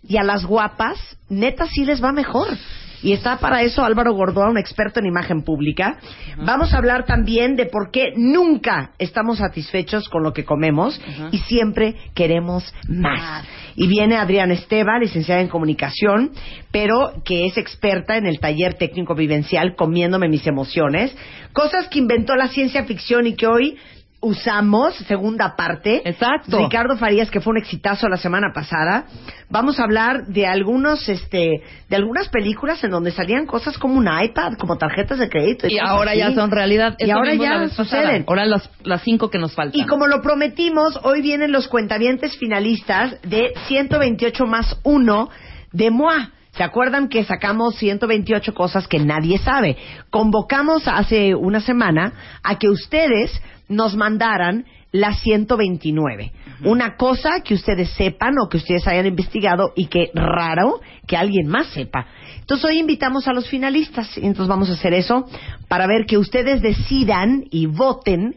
[0.02, 0.98] y a las guapas,
[1.28, 2.48] neta, sí les va mejor.
[3.02, 5.98] Y está para eso Álvaro Gordoa, un experto en imagen pública.
[6.38, 11.38] Vamos a hablar también de por qué nunca estamos satisfechos con lo que comemos y
[11.38, 13.44] siempre queremos más.
[13.76, 16.30] Y viene Adriana Esteva, licenciada en comunicación,
[16.70, 21.14] pero que es experta en el taller técnico vivencial Comiéndome mis emociones.
[21.52, 23.76] Cosas que inventó la ciencia ficción y que hoy
[24.26, 26.02] usamos, segunda parte.
[26.04, 26.58] Exacto.
[26.58, 29.06] Ricardo Farías, que fue un exitazo la semana pasada.
[29.48, 34.06] Vamos a hablar de algunos, este, de algunas películas en donde salían cosas como un
[34.06, 35.68] iPad, como tarjetas de crédito.
[35.68, 36.96] Y ahora ya son realidad.
[36.98, 38.24] Y Eso ahora ya suceden.
[38.26, 39.80] Ahora las, las cinco que nos faltan.
[39.80, 45.28] Y como lo prometimos, hoy vienen los cuentavientes finalistas de 128 más 1
[45.72, 46.30] de MOA.
[46.56, 49.76] ¿Se acuerdan que sacamos 128 cosas que nadie sabe?
[50.08, 53.30] Convocamos hace una semana a que ustedes
[53.68, 56.32] nos mandaran las 129.
[56.64, 61.46] Una cosa que ustedes sepan o que ustedes hayan investigado y que raro que alguien
[61.48, 62.06] más sepa.
[62.40, 65.26] Entonces hoy invitamos a los finalistas y entonces vamos a hacer eso
[65.68, 68.36] para ver que ustedes decidan y voten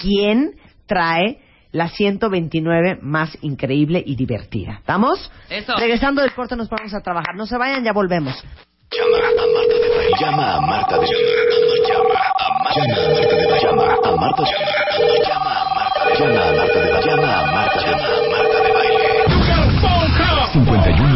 [0.00, 0.56] quién
[0.86, 1.38] trae
[1.72, 4.78] la 129 más increíble y divertida.
[4.80, 5.30] ¿Estamos?
[5.48, 5.76] Eso.
[5.76, 7.34] Regresando del corte nos vamos a trabajar.
[7.36, 8.42] No se vayan, ya volvemos.
[8.90, 10.16] Llama a Marta de Baile.
[10.20, 11.88] Llama a Marta de Baile.
[11.88, 14.48] Llama a Marta de Llama a Marta de
[15.28, 16.69] Llama a Marta de Llama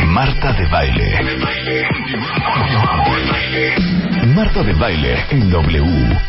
[0.08, 1.20] Marta de Baile.
[4.36, 6.20] Marta de Baile en W.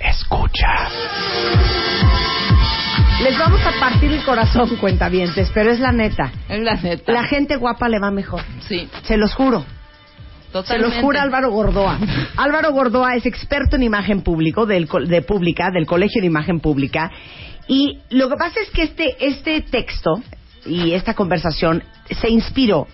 [0.00, 0.88] Escucha.
[3.24, 6.30] Les vamos a partir el corazón, cuentavientes, pero es la neta.
[6.46, 7.10] Es la neta.
[7.10, 8.42] La gente guapa le va mejor.
[8.68, 9.64] Sí, Se los juro.
[10.66, 11.98] Se los jura Álvaro Gordoa.
[12.36, 17.10] Álvaro Gordoa es experto en imagen público del, de pública, del Colegio de Imagen Pública.
[17.66, 20.22] Y lo que pasa es que este, este texto
[20.66, 22.86] y esta conversación se inspiró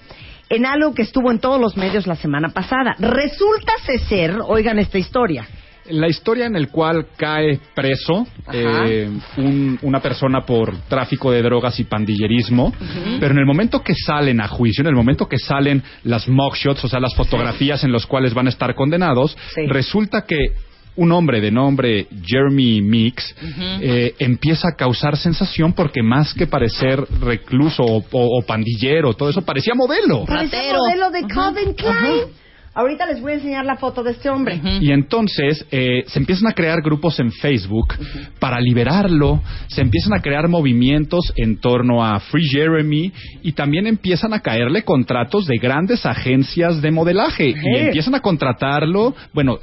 [0.49, 2.95] en algo que estuvo en todos los medios la semana pasada.
[3.01, 3.73] Resulta
[4.09, 5.49] ser, oigan esta historia,
[5.90, 11.79] La historia en el cual cae preso eh, un- una persona por tráfico de drogas
[11.81, 12.72] y pandillerismo,
[13.18, 16.85] pero en el momento que salen a juicio, en el momento que salen las mugshots,
[16.85, 19.66] o sea, las fotografías en las cuales van a estar condenados, Sí.
[19.66, 20.53] resulta que
[20.96, 23.35] un hombre de nombre Jeremy Mix
[23.81, 29.31] eh, empieza a causar sensación porque más que parecer recluso o, o- o pandillero, todo
[29.31, 30.24] eso parecía modelo.
[30.26, 30.79] Parece Ratero.
[30.79, 31.22] modelo de.
[31.26, 32.24] Calvin Klein.
[32.72, 34.61] Ahorita les voy a enseñar la foto de este hombre.
[34.80, 37.94] Y entonces eh, se empiezan a crear grupos en Facebook
[38.38, 44.33] para liberarlo, se empiezan a crear movimientos en torno a Free Jeremy y también empiezan
[44.35, 47.48] a caerle contratos de grandes agencias de modelaje.
[47.48, 49.59] Y empiezan a contratarlo, bueno,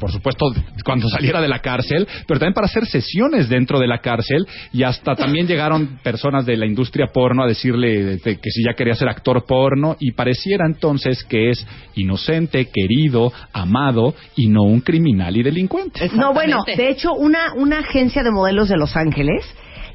[0.00, 0.46] por supuesto
[0.82, 4.82] cuando saliera de la cárcel, pero también para hacer sesiones dentro de la cárcel y
[4.82, 8.72] hasta también llegaron personas de la industria porno a decirle de- de que si ya
[8.74, 11.66] quería ser actor porno y pareciera entonces que es
[11.96, 16.10] inocente, querido, amado y no un criminal y delincuente.
[16.14, 19.44] No, bueno, de hecho, una, una agencia de modelos de Los Ángeles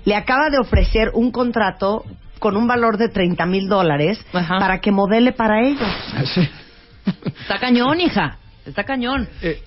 [0.05, 2.03] le acaba de ofrecer un contrato
[2.39, 5.87] con un valor de 30 mil dólares para que modele para ellos.
[6.33, 6.41] Sí.
[7.41, 8.37] Está cañón, hija.
[8.65, 9.27] Está cañón.
[9.41, 9.59] Eh,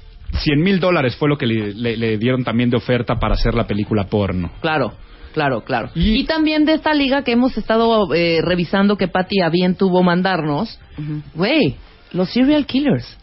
[0.43, 3.55] 100 mil dólares fue lo que le, le- le dieron también de oferta para hacer
[3.55, 4.51] la película porno.
[4.61, 4.95] Claro,
[5.33, 5.91] claro, claro.
[5.95, 9.77] Y- Y, también de esta liga que hemos estado eh, revisando que Patty a bien
[9.77, 10.81] tuvo mandarnos,
[11.35, 11.77] güey,
[12.15, 13.19] los serial killers.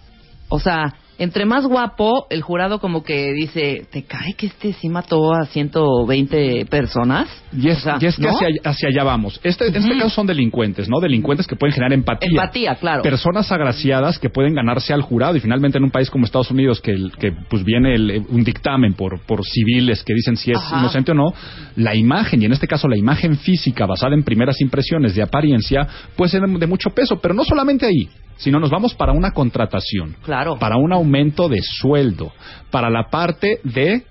[0.50, 4.90] O sea, entre más guapo, el jurado como que dice, ¿te cae que este sí
[4.90, 7.28] mató a 120 personas?
[7.56, 8.30] Y es, O sea, y es que ¿no?
[8.32, 9.40] hacia, hacia allá vamos.
[9.44, 11.00] Este, En este caso son delincuentes, ¿no?
[11.00, 12.28] Delincuentes que pueden generar empatía.
[12.30, 13.04] Empatía, claro.
[13.04, 15.36] Personas agraciadas que pueden ganarse al jurado.
[15.36, 18.94] Y finalmente en un país como Estados Unidos, que, que pues viene el- un dictamen
[18.96, 20.80] por, por civiles que dicen si es Ajá.
[20.80, 21.34] inocente o no,
[21.76, 25.88] la imagen, y en este caso la imagen física basada en primeras impresiones de apariencia,
[26.16, 27.20] puede ser de mucho peso.
[27.22, 28.10] Pero no solamente ahí,
[28.42, 30.16] sino nos vamos para una contratación.
[30.24, 30.58] Claro.
[30.60, 32.32] Para un aumento de sueldo.
[32.70, 34.04] Para la parte de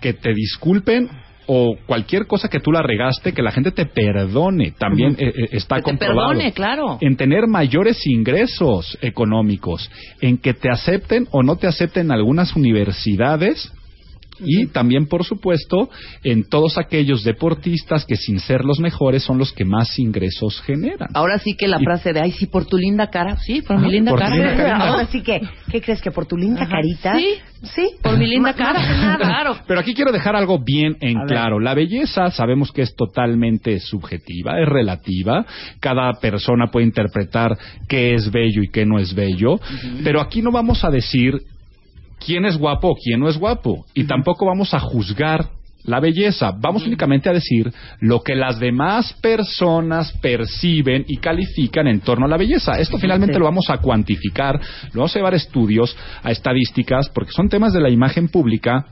[0.00, 1.08] que te disculpen
[1.46, 4.70] o cualquier cosa que tú la regaste, que la gente te perdone.
[4.72, 6.28] También eh, eh, está Que te comprobado.
[6.30, 6.98] perdone, claro.
[7.00, 13.72] En tener mayores ingresos económicos, en que te acepten o no te acepten algunas universidades.
[14.40, 15.88] Y también, por supuesto,
[16.22, 21.08] en todos aquellos deportistas que sin ser los mejores son los que más ingresos generan.
[21.14, 23.36] Ahora sí que la Y- frase de, ay, sí, por tu linda cara.
[23.38, 24.34] Sí, por mi Ajá, linda por cara.
[24.34, 24.76] linda carita.
[24.88, 26.00] Ahora sí que, ¿qué crees?
[26.02, 26.70] ¿Que por tu linda Ajá.
[26.72, 27.16] carita?
[27.18, 27.34] Sí.
[27.74, 27.88] Sí.
[28.02, 29.16] Por mi linda cara.
[29.18, 29.56] Claro.
[29.66, 31.28] Pero aquí quiero dejar algo bien en A ver.
[31.28, 31.60] claro.
[31.60, 35.46] La belleza sabemos que es totalmente subjetiva, es relativa.
[35.80, 37.56] Cada persona puede interpretar
[37.88, 39.58] qué es bello y qué no es bello.
[40.02, 41.40] Pero aquí no vamos a decir
[42.24, 43.84] quién es guapo o quién no es guapo.
[43.94, 45.46] Y tampoco vamos a juzgar
[45.84, 46.52] la belleza.
[46.58, 52.28] Vamos únicamente a decir lo que las demás personas perciben y califican en torno a
[52.28, 52.78] la belleza.
[52.78, 53.38] Esto finalmente Sí.
[53.38, 54.58] lo vamos a cuantificar,
[54.92, 58.86] lo vamos a llevar a estudios, a estadísticas, porque son temas de la imagen pública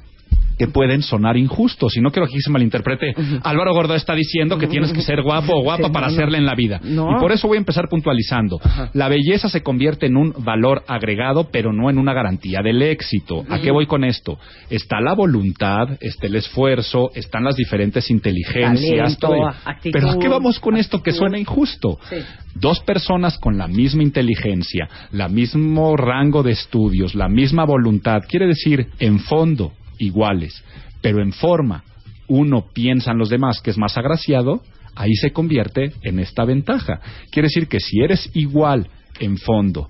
[0.58, 1.96] que pueden sonar injustos.
[1.96, 3.14] Y no quiero que aquí se malinterprete.
[3.42, 6.38] Álvaro Gordo está diciendo que tienes que ser guapo o guapa Sí, para no, hacerle
[6.38, 6.80] en la vida.
[6.84, 7.16] No.
[7.16, 8.60] Y por eso voy a empezar puntualizando.
[8.94, 13.44] La belleza se convierte en un valor agregado, pero no en una garantía del éxito.
[13.48, 14.38] ¿A qué voy con esto?
[14.70, 19.18] Está la voluntad, está el esfuerzo, están las diferentes inteligencias.
[19.18, 19.56] Talento, todo ello.
[19.64, 21.98] actitud, pero ¿a qué vamos con esto que suena injusto?
[22.08, 22.16] Sí.
[22.54, 28.46] Dos personas con la misma inteligencia, la mismo rango de estudios, la misma voluntad, quiere
[28.46, 30.62] decir en fondo iguales,
[31.00, 31.84] pero en forma
[32.28, 34.62] uno piensa en los demás que es más agraciado,
[34.94, 37.00] ahí se convierte en esta ventaja.
[37.30, 38.88] Quiere decir que si eres igual
[39.20, 39.88] en fondo,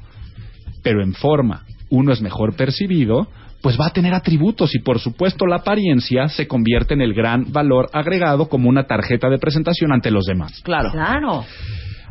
[0.82, 3.28] pero en forma uno es mejor percibido,
[3.62, 7.52] pues va a tener atributos y por supuesto la apariencia se convierte en el gran
[7.52, 10.60] valor agregado como una tarjeta de presentación ante los demás.
[10.64, 10.90] Claro.
[10.90, 11.44] Claro.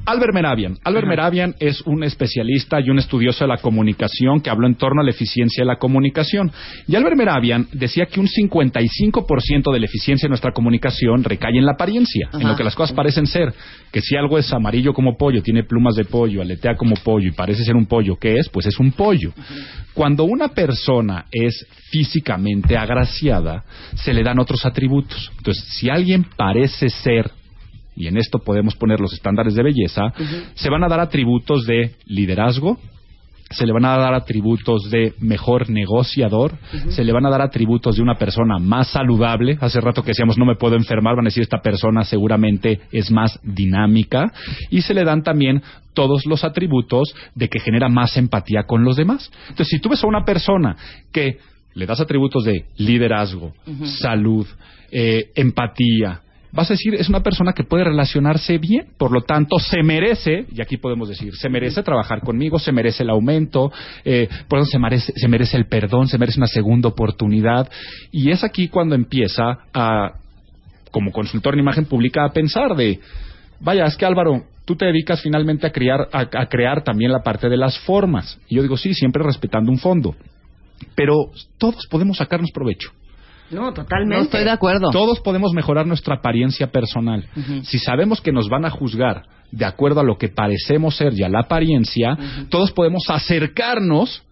[0.06, 0.78] Albert Meravian.
[0.84, 5.02] Albert Meravian es un especialista y un estudioso de la comunicación que habló en torno
[5.02, 6.52] a la eficiencia de la comunicación.
[6.88, 11.66] Y Albert Meravian decía que un 55% de la eficiencia de nuestra comunicación recae en
[11.66, 13.54] la apariencia, en lo que las cosas parecen ser.
[13.92, 17.32] Que si algo es amarillo como pollo, tiene plumas de pollo, aletea como pollo y
[17.32, 18.50] parece ser un pollo, ¿qué es?
[18.50, 19.32] Pues es un pollo.
[19.94, 25.32] Cuando una persona es físicamente agraciada, se le dan otros atributos.
[25.38, 27.30] Entonces, si alguien parece ser
[28.02, 30.12] y en esto podemos poner los estándares de belleza,
[30.56, 32.80] se van a dar atributos de liderazgo,
[33.52, 36.54] se le van a dar atributos de mejor negociador,
[36.90, 39.58] se le van a dar atributos de una persona más saludable.
[39.62, 43.12] Hace rato que decíamos no me puedo enfermar, van a decir esta persona seguramente es
[43.12, 44.32] más dinámica
[44.70, 45.62] y se le dan también
[45.94, 49.30] todos los atributos de que genera más empatía con los demás.
[49.50, 50.76] Entonces, si tú ves a una persona
[51.12, 51.38] que
[51.74, 54.48] le das atributos de liderazgo, salud,
[54.92, 59.58] eh, empatía, vas a decir, es una persona que puede relacionarse bien, por lo tanto,
[59.60, 63.72] se merece, y aquí podemos decir, se merece trabajar conmigo, se merece el aumento,
[64.04, 67.70] eh, por eso se merece, se merece el perdón, se merece una segunda oportunidad,
[68.12, 70.14] y es aquí cuando empieza a,
[70.92, 73.00] como consultor en imagen pública, a pensar de,
[73.60, 77.24] vaya, es que Álvaro, tú te dedicas finalmente a crear, a, a crear también la
[77.24, 80.16] parte de las formas, y yo digo, sí, siempre respetando un fondo,
[80.96, 82.92] pero todos podemos sacarnos provecho.
[83.52, 84.16] No, totalmente.
[84.16, 84.90] No estoy de acuerdo.
[84.92, 87.28] Todos podemos mejorar nuestra apariencia personal.
[87.64, 91.24] Si sabemos que nos van a juzgar de acuerdo a lo que parecemos ser y
[91.24, 92.18] a la apariencia,
[92.50, 94.24] todos podemos acercarnos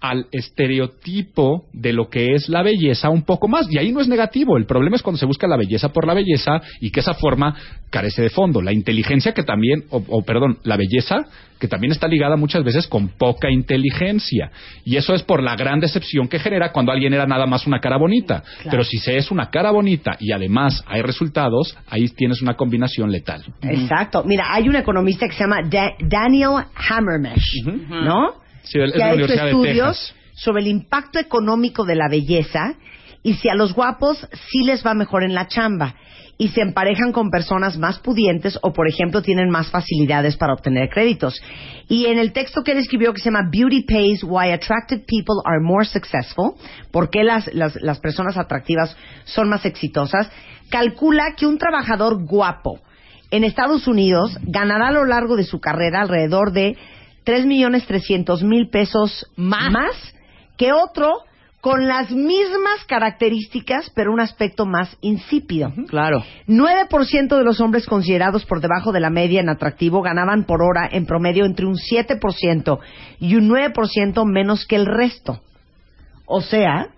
[0.00, 3.66] al estereotipo de lo que es la belleza un poco más.
[3.70, 4.56] Y ahí no es negativo.
[4.56, 7.54] El problema es cuando se busca la belleza por la belleza y que esa forma
[7.90, 8.60] carece de fondo.
[8.60, 11.24] La inteligencia que también, o, o, perdón, la belleza
[11.58, 14.50] que también está ligada muchas veces con poca inteligencia.
[14.84, 17.80] Y eso es por la gran decepción que genera cuando alguien era nada más una
[17.80, 18.42] cara bonita.
[18.70, 23.10] Pero si se es una cara bonita y además hay resultados, ahí tienes una combinación
[23.10, 23.42] letal.
[23.62, 24.22] Exacto.
[24.24, 28.45] Mira, hay un economista que se llama Da- Daniel Hammermesh, ¿no?
[28.66, 32.74] Sí, que ha hecho estudios sobre el impacto económico de la belleza
[33.22, 35.96] y si a los guapos sí les va mejor en la chamba
[36.38, 40.90] y se emparejan con personas más pudientes o, por ejemplo, tienen más facilidades para obtener
[40.90, 41.40] créditos.
[41.88, 45.40] Y en el texto que él escribió que se llama Beauty Pays Why Attracted People
[45.44, 46.52] Are More Successful,
[46.90, 50.30] por qué las, las, las personas atractivas son más exitosas,
[50.68, 52.80] calcula que un trabajador guapo
[53.30, 56.76] en Estados Unidos ganará a lo largo de su carrera alrededor de
[57.26, 60.14] tres millones trescientos mil pesos más.
[60.56, 61.12] que otro
[61.60, 65.72] con las mismas características, pero un aspecto más insípido.
[65.88, 66.22] Claro.
[66.46, 70.88] 9% de los hombres considerados por debajo de la media en atractivo ganaban por hora
[70.90, 72.78] en promedio entre un 7%
[73.18, 75.42] y un 9% menos que el resto.
[76.24, 76.90] O sea,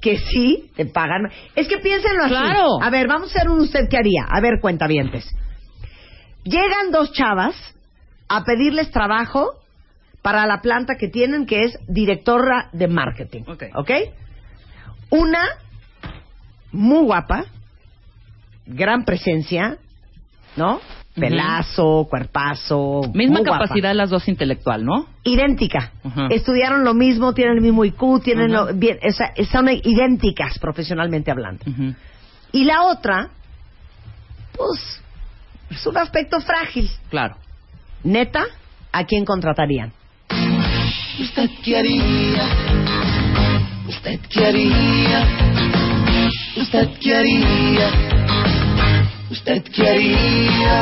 [0.00, 1.30] que sí te pagan.
[1.54, 2.30] Es que piénsenlo así.
[2.30, 2.82] Claro.
[2.82, 4.24] A ver, vamos a hacer un usted qué haría.
[4.30, 5.30] A ver, cuentavientes.
[6.44, 7.54] Llegan dos chavas
[8.30, 9.56] a pedirles trabajo
[10.22, 13.42] para la planta que tienen, que es directora de marketing.
[13.74, 13.90] Ok.
[15.10, 15.40] Una
[16.70, 17.46] muy guapa,
[18.66, 19.78] gran presencia,
[20.56, 20.80] ¿no?
[21.16, 23.00] Pelazo, cuerpazo.
[23.12, 23.64] Misma guapa.
[23.64, 25.08] capacidad las dos intelectual, ¿no?
[25.24, 25.90] Idéntica.
[26.30, 31.32] Estudiaron lo mismo, tienen el mismo IQ, tienen lo, bien, o sea, son idénticas profesionalmente
[31.32, 31.64] hablando.
[32.52, 33.30] Y la otra,
[34.56, 35.02] pues,
[35.68, 36.88] es un aspecto frágil.
[37.08, 37.34] Claro.
[38.04, 38.44] Neta,
[38.92, 39.92] ¿a quién contratarían?
[41.20, 42.44] ¿Usted qué haría?
[43.88, 45.26] ¿Usted qué haría?
[46.56, 47.90] ¿Usted qué haría?
[49.30, 50.80] ¿Usted qué haría?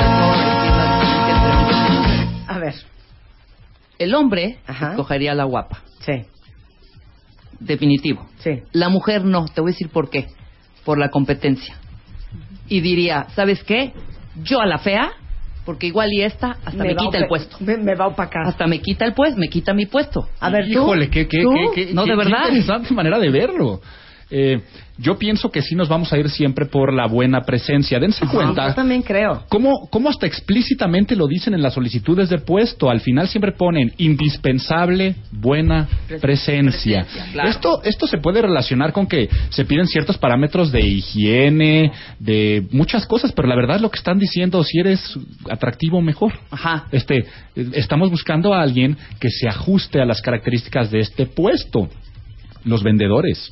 [2.47, 2.75] A ver,
[3.99, 4.91] El hombre Ajá.
[4.91, 5.83] escogería a la guapa.
[6.01, 6.25] sí,
[7.61, 8.25] Definitivo.
[8.39, 8.63] sí.
[8.73, 9.47] La mujer no.
[9.47, 10.29] Te voy a decir por qué.
[10.85, 11.75] Por la competencia.
[12.69, 13.93] Y diría, ¿sabes qué?
[14.45, 15.11] Yo a la fea,
[15.69, 17.59] porque igual y esta hasta me, quita el puesto.
[17.61, 18.47] Me, me va a opacar.
[18.47, 20.27] Hasta me quita el puesto, me quita mi puesto.
[20.41, 20.71] A ver, tú.
[20.71, 21.53] Híjole, qué, qué, ¿Tú?
[21.75, 22.45] qué, qué- No, de qué- qué verdad.
[22.49, 23.79] interesante manera de verlo.
[24.31, 24.61] Eh,
[24.99, 28.01] yo pienso que sí nos vamos a ir siempre por la buena presencia.
[28.01, 28.69] Dense cuenta.
[28.69, 29.45] Yo también creo.
[29.49, 32.91] ¿Cómo, ¿Cómo hasta explícitamente lo dicen en las solicitudes de puesto?
[32.91, 35.87] Al final siempre ponen indispensable buena
[36.21, 36.29] presencia.
[36.29, 37.49] Presencia, claro.
[37.49, 43.07] Esto, esto se puede relacionar con que se piden ciertos parámetros de higiene, de muchas
[43.07, 45.17] cosas, pero la verdad lo que están diciendo, si eres
[45.49, 46.33] atractivo, mejor.
[46.51, 46.87] Ajá.
[46.91, 47.25] Este,
[47.73, 51.89] estamos buscando a alguien que se ajuste a las características de este puesto.
[52.69, 53.51] Los vendedores.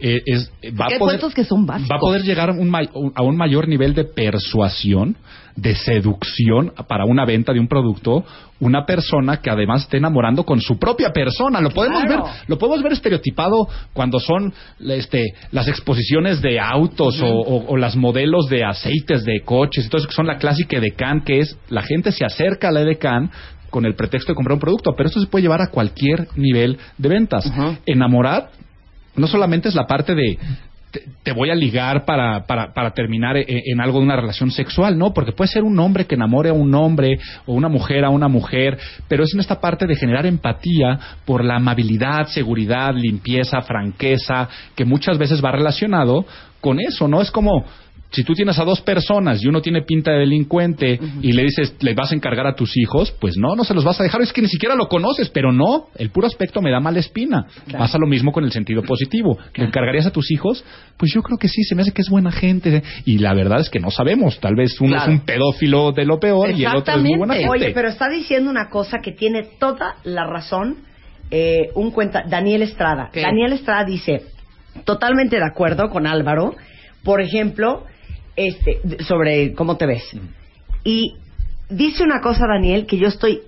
[0.00, 1.90] Eh, es, va, a poder, que son básicos.
[1.90, 5.16] va a poder llegar a un, may- a un mayor nivel de persuasión,
[5.56, 8.24] de seducción para una venta de un producto,
[8.60, 11.60] una persona que además esté enamorando con su propia persona.
[11.60, 12.24] Lo podemos Claro.
[12.24, 17.76] ver, lo podemos ver estereotipado cuando son este, las exposiciones de autos o, o- o
[17.76, 21.82] las modelos de aceites de coches, entonces que son la clásica Edecan, que es la
[21.82, 23.30] gente se acerca a la Edecan
[23.72, 26.78] con el pretexto de comprar un producto, pero esto se puede llevar a cualquier nivel
[26.98, 27.46] de ventas.
[27.46, 27.78] Ajá.
[27.86, 28.50] Enamorar
[29.16, 30.38] no solamente es la parte de
[30.90, 34.50] te, te voy a ligar para, para, para terminar en, en algo de una relación
[34.50, 35.14] sexual, ¿no?
[35.14, 38.28] Porque puede ser un hombre que enamore a un hombre o una mujer a una
[38.28, 44.50] mujer, pero es en esta parte de generar empatía por la amabilidad, seguridad, limpieza, franqueza,
[44.74, 46.26] que muchas veces va relacionado
[46.60, 47.22] con eso, ¿no?
[47.22, 47.64] Es como
[48.12, 51.74] si tú tienes a dos personas y uno tiene pinta de delincuente y le dices,
[51.80, 54.20] le vas a encargar a tus hijos, pues no, no se los vas a dejar,
[54.22, 57.46] es que ni siquiera lo conoces, pero no, el puro aspecto me da mala espina.
[57.72, 59.38] Pasa lo mismo con el sentido positivo.
[59.54, 60.64] ¿Le encargarías a tus hijos?
[60.96, 62.82] Pues yo creo que sí, se me hace que es buena gente.
[63.06, 65.12] Y la verdad es que no sabemos, tal vez uno Claro.
[65.12, 67.48] es un pedófilo de lo peor y el otro es muy buena gente.
[67.50, 70.76] Oye, pero está diciendo una cosa que tiene toda la razón.
[71.30, 73.08] eh, un cuenta, Daniel Estrada.
[73.10, 73.22] ¿Qué?
[73.22, 74.20] Daniel Estrada dice,
[74.84, 76.54] totalmente de acuerdo con Álvaro,
[77.04, 77.84] por ejemplo,
[78.36, 80.04] este, sobre cómo te ves.
[80.84, 81.16] Y
[81.68, 83.42] dice una cosa, Daniel, que yo estoy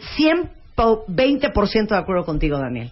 [0.77, 2.91] 120% de acuerdo contigo, Daniel.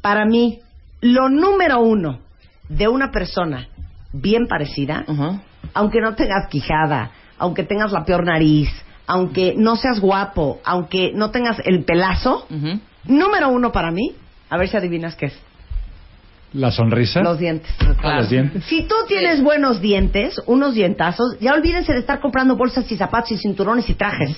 [0.00, 0.60] Para mí,
[1.00, 2.20] lo número uno
[2.68, 3.68] de una persona
[4.12, 5.04] bien parecida,
[5.74, 8.68] aunque no tengas quijada, aunque tengas la peor nariz,
[9.06, 12.46] aunque no seas guapo, aunque no tengas el pelazo,
[13.04, 14.14] número uno para mí,
[14.50, 15.38] a ver si adivinas qué es,
[16.54, 17.20] La sonrisa.
[17.22, 17.70] los dientes.
[18.02, 18.64] Ah, los dientes.
[18.64, 23.32] Si tú tienes buenos dientes, unos dientazos, ya olvídense de estar comprando bolsas y zapatos
[23.32, 24.36] y cinturones y trajes.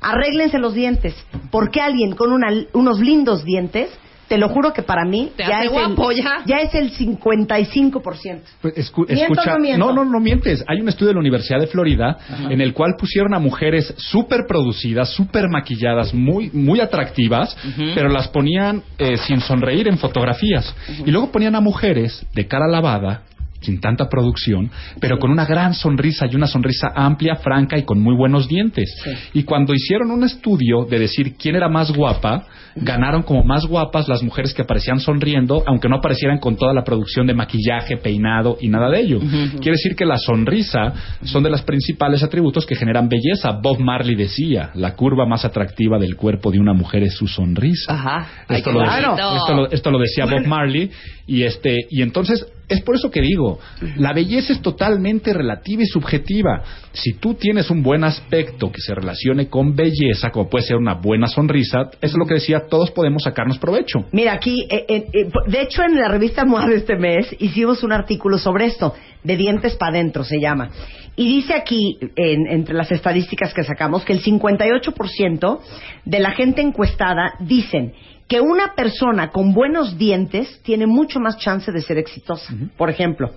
[0.00, 1.14] Arréglense los dientes.
[1.50, 3.90] Porque alguien con una- unos lindos dientes,
[4.32, 6.16] te lo juro que para mí Te ya hace es, guapo, el,
[6.46, 6.56] ya.
[6.60, 8.40] es el 55%.
[8.62, 9.86] Pues, escu- ¿Miento o escucha, no miento?
[9.86, 10.64] no, no, no mientes.
[10.66, 12.16] Hay un estudio de la Universidad de Florida
[12.48, 17.54] en el cual pusieron a mujeres súper producidas, súper maquilladas, muy, muy atractivas,
[17.94, 20.74] pero las ponían eh, sin sonreír en fotografías.
[21.04, 23.24] Y luego ponían a mujeres de cara lavada,
[23.62, 24.70] sin tanta producción,
[25.00, 28.94] pero con una gran sonrisa y una sonrisa amplia, franca y con muy buenos dientes.
[29.32, 32.44] Y cuando hicieron un estudio de decir quién era más guapa,
[32.76, 36.84] ganaron como más guapas las mujeres que aparecían sonriendo, aunque no aparecieran con toda la
[36.84, 39.20] producción de maquillaje, peinado y nada de ello.
[39.20, 40.92] Quiere decir que la sonrisa
[41.24, 43.52] son de los principales atributos que generan belleza.
[43.62, 47.92] Bob Marley decía, la curva más atractiva del cuerpo de una mujer es su sonrisa.
[47.92, 48.26] Ajá.
[48.48, 49.10] Esto lo, bonito.
[49.10, 50.90] decía, esto, lo, esto lo decía Bob Marley
[51.26, 53.58] y este y entonces es por eso que digo
[53.96, 56.62] la belleza es totalmente relativa y subjetiva.
[56.92, 60.94] Si tú tienes un buen aspecto que se relacione con belleza como puede ser una
[60.94, 64.06] buena sonrisa eso es lo que decía todos podemos sacarnos provecho.
[64.12, 67.82] Mira, aquí, eh, eh, eh, de hecho, en la revista MOA de este mes hicimos
[67.82, 70.70] un artículo sobre esto, de dientes para adentro se llama.
[71.14, 75.60] Y dice aquí, en- entre las estadísticas que sacamos, que el 58%
[76.06, 77.92] de la gente encuestada dicen
[78.28, 82.52] que una persona con buenos dientes tiene mucho más chance de ser exitosa.
[82.76, 83.30] Por ejemplo,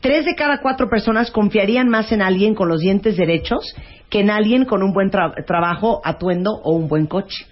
[0.00, 3.72] Tres de cada cuatro personas confiarían más en alguien con los dientes derechos
[4.10, 7.46] que en alguien con un buen tra- trabajo, atuendo o un buen coche.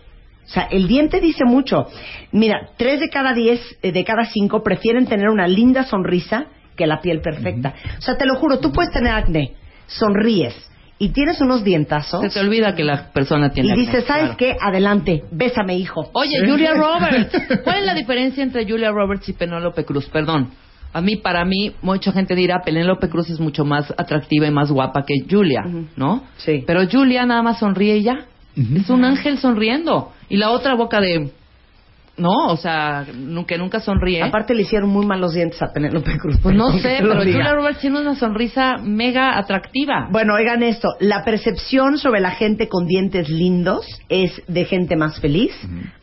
[0.47, 1.87] O sea, el diente dice mucho.
[2.33, 6.89] Mira, tres de cada diez, eh, de cada cinco prefieren tener una linda sonrisa que
[6.89, 7.73] la piel perfecta.
[7.99, 9.53] O sea, te lo juro, tú puedes tener acné,
[9.87, 10.70] sonríes
[11.03, 14.37] y tienes unos dientazos Se te olvida que la persona tiene y dices, ¿sabes claro.
[14.37, 14.57] qué?
[14.61, 16.11] Adelante, bésame, hijo.
[16.13, 17.35] Oye, Julia Roberts.
[17.65, 20.07] ¿Cuál es la diferencia entre Julia Roberts y Penélope Cruz?
[20.11, 20.51] Perdón.
[20.93, 24.71] A mí, para mí, mucha gente dirá, Penélope Cruz es mucho más atractiva y más
[24.71, 25.63] guapa que Julia,
[25.97, 26.25] ¿no?
[26.37, 26.65] Sí.
[26.67, 28.27] Pero Julia nada más sonríe y ya.
[28.57, 30.13] Es un ángel sonriendo.
[30.29, 31.31] Y la otra boca de...
[32.21, 33.07] No, o sea,
[33.47, 34.23] que nunca sonríe.
[34.23, 36.39] Aparte le hicieron muy mal los dientes a Penélope Cruz.
[36.43, 37.17] pues no sé, pero.
[37.21, 40.09] Julia Roberts tiene una sonrisa mega atractiva.
[40.13, 45.19] Bueno, oigan esto, la percepción sobre la gente con dientes lindos es de gente más
[45.21, 45.53] feliz,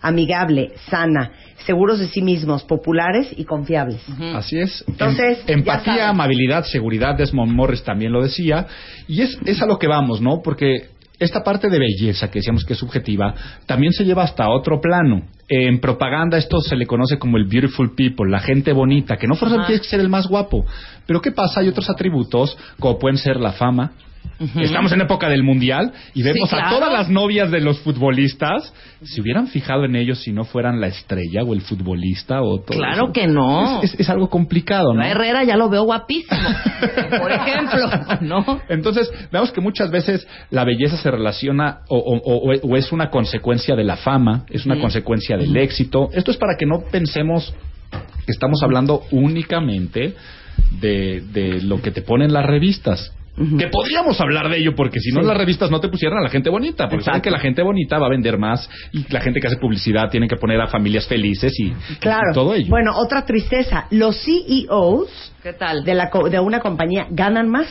[0.02, 1.32] amigable, sana,
[1.66, 4.02] seguros de sí mismos, populares y confiables.
[4.36, 4.84] Así es.
[4.88, 8.66] Entonces, Em- empatía, amabilidad, seguridad, Desmond Morris también lo decía.
[9.08, 10.42] Y es, es a lo que vamos, ¿no?
[10.44, 10.88] Porque
[11.20, 13.34] esta parte de belleza que decíamos que es subjetiva
[13.66, 15.24] también se lleva hasta otro plano.
[15.50, 19.36] En propaganda esto se le conoce como el beautiful people, la gente bonita, que no
[19.36, 20.66] forzosamente tiene que ser el más guapo.
[21.06, 21.62] Pero ¿qué pasa?
[21.62, 23.94] Hay otros atributos como pueden ser la fama.
[24.40, 26.68] Estamos en época del mundial y vemos claro.
[26.68, 28.72] a todas las novias de los futbolistas.
[29.02, 32.78] Se hubieran fijado en ellos si no fueran la estrella o el futbolista o todo.
[32.78, 33.14] Claro eso.
[33.14, 33.82] que no.
[33.82, 35.00] Es, es- es algo complicado, ¿no?
[35.02, 36.40] La Herrera ya lo veo guapísimo.
[37.20, 37.90] Por ejemplo,
[38.22, 38.62] ¿no?
[38.70, 43.10] Entonces, vemos que muchas veces la belleza se relaciona o, o- o- o es una
[43.10, 46.10] consecuencia de la fama, es una consecuencia del éxito.
[46.14, 47.56] Esto es para que no pensemos
[47.92, 50.14] que estamos hablando únicamente
[50.80, 53.14] de, de lo que te ponen las revistas.
[53.60, 56.30] Que podríamos hablar de ello, porque si no las revistas no te pusieran a la
[56.30, 59.40] gente bonita, porque saben que la gente bonita va a vender más y la gente
[59.40, 62.32] que hace publicidad tiene que poner a familias felices y, Claro.
[62.32, 62.68] y todo ello.
[62.70, 63.86] Bueno, otra tristeza.
[63.92, 65.84] Los CEOs ¿Qué tal?
[65.84, 67.68] de, la, co- de una compañía ganan más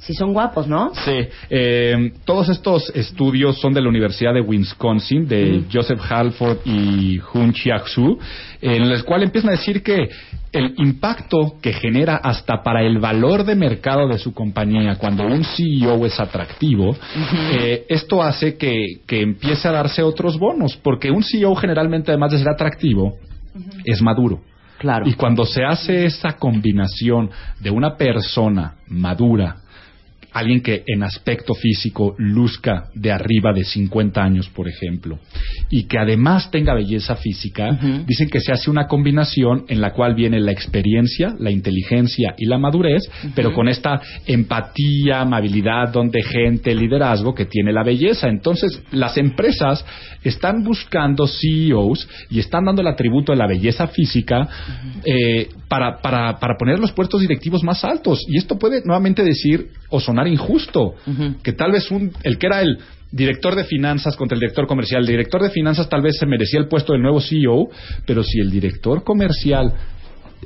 [0.00, 0.92] si son guapos, ¿no?
[0.94, 7.20] Sí, eh, todos estos estudios son de la Universidad de Wisconsin, de Joseph Halford y
[7.34, 8.18] Hun Chiak-su,
[8.62, 10.08] en los cuales empiezan a decir que
[10.52, 15.44] el impacto que genera hasta para el valor de mercado de su compañía cuando un
[15.44, 16.96] CEO es atractivo,
[17.52, 22.32] eh, esto hace que, que empiece a darse otros bonos, porque un CEO generalmente, además
[22.32, 23.18] de ser atractivo,
[23.84, 24.40] es maduro.
[24.78, 25.06] Claro.
[25.06, 27.30] Y cuando se hace esa combinación
[27.60, 29.56] de una persona madura,
[30.32, 35.18] alguien que en aspecto físico luzca de arriba de 50 años, por ejemplo,
[35.70, 40.14] y que además tenga belleza física, dicen que se hace una combinación en la cual
[40.14, 43.02] viene la experiencia, la inteligencia y la madurez,
[43.34, 48.28] pero con esta empatía, amabilidad, don de gente, liderazgo que tiene la belleza.
[48.28, 49.84] Entonces, las empresas
[50.22, 54.48] están buscando CEOs y están dando el atributo de la belleza física
[55.04, 58.24] eh, para, para, para poner los puestos directivos más altos.
[58.26, 60.96] Y esto puede nuevamente decir o sonar injusto,
[61.44, 62.76] que tal vez un, el que era el
[63.12, 66.58] director de finanzas contra el director comercial, el director de finanzas tal vez se merecía
[66.58, 67.68] el puesto del nuevo CEO,
[68.04, 69.72] pero si el director comercial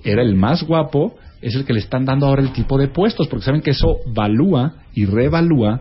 [0.05, 1.16] era el más guapo,
[1.47, 3.99] es el que le están dando ahora el tipo de puestos, porque saben que eso
[4.07, 5.80] valúa y revalúa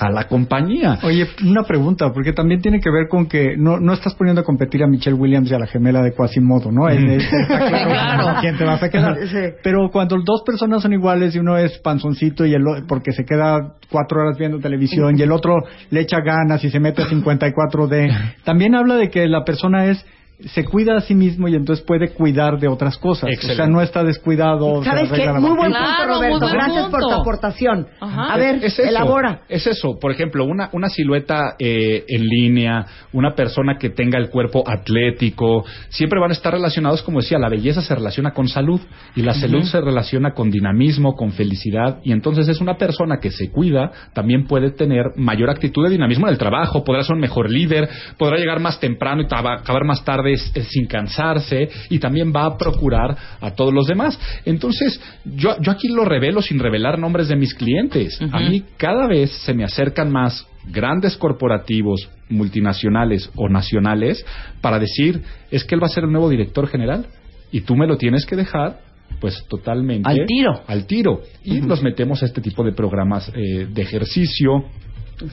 [0.00, 0.98] a la compañía.
[1.04, 4.44] Oye, una pregunta, porque también tiene que ver con que no, no estás poniendo a
[4.44, 6.88] competir a Michelle Williams y a la gemela de Quasimodo, ¿no?
[6.88, 8.24] Es- es- está claro Claro.
[8.24, 9.16] con quién te vas a quedar.
[9.28, 9.38] Sí.
[9.62, 13.24] Pero cuando dos personas son iguales y uno es panzoncito y el o- porque se
[13.24, 15.54] queda cuatro horas viendo televisión y el otro
[15.90, 20.04] le echa ganas y se mete a 54D, también habla de que la persona es
[20.46, 23.30] se cuida a sí mismo y entonces puede cuidar de otras cosas.
[23.30, 23.52] Excelente.
[23.62, 24.82] O sea, no está descuidado.
[24.82, 25.30] ¿Sabes qué?
[25.32, 26.38] Muy buen punto, Claro, muy Roberto.
[26.40, 27.86] buen Gracias por tu aportación.
[28.00, 28.32] Ajá.
[28.32, 29.42] A ver, Es eso, elabora.
[29.48, 29.98] Es eso.
[30.00, 35.64] Por ejemplo, una, una silueta eh, en línea, una persona que tenga el cuerpo atlético,
[35.88, 38.80] siempre van a estar relacionados, como decía, la belleza se relaciona con salud
[39.14, 41.98] y la salud se relaciona con dinamismo, con felicidad.
[42.04, 46.26] Y entonces es una persona que se cuida, también puede tener mayor actitud de dinamismo
[46.26, 47.88] en el trabajo, podrá ser un mejor líder,
[48.18, 52.56] podrá llegar más temprano y acabar más tarde eh, sin cansarse y también va a
[52.56, 54.18] procurar a todos los demás.
[54.44, 58.20] Entonces, yo, yo aquí lo revelo sin revelar nombres de mis clientes.
[58.32, 64.24] A mí cada vez se me acercan más grandes corporativos multinacionales o nacionales
[64.60, 67.06] para decir, es que él va a ser el nuevo director general
[67.50, 68.80] y tú me lo tienes que dejar
[69.20, 70.62] pues totalmente Al tiro.
[70.66, 74.64] al tiro y los metemos a este tipo de programas eh, de ejercicio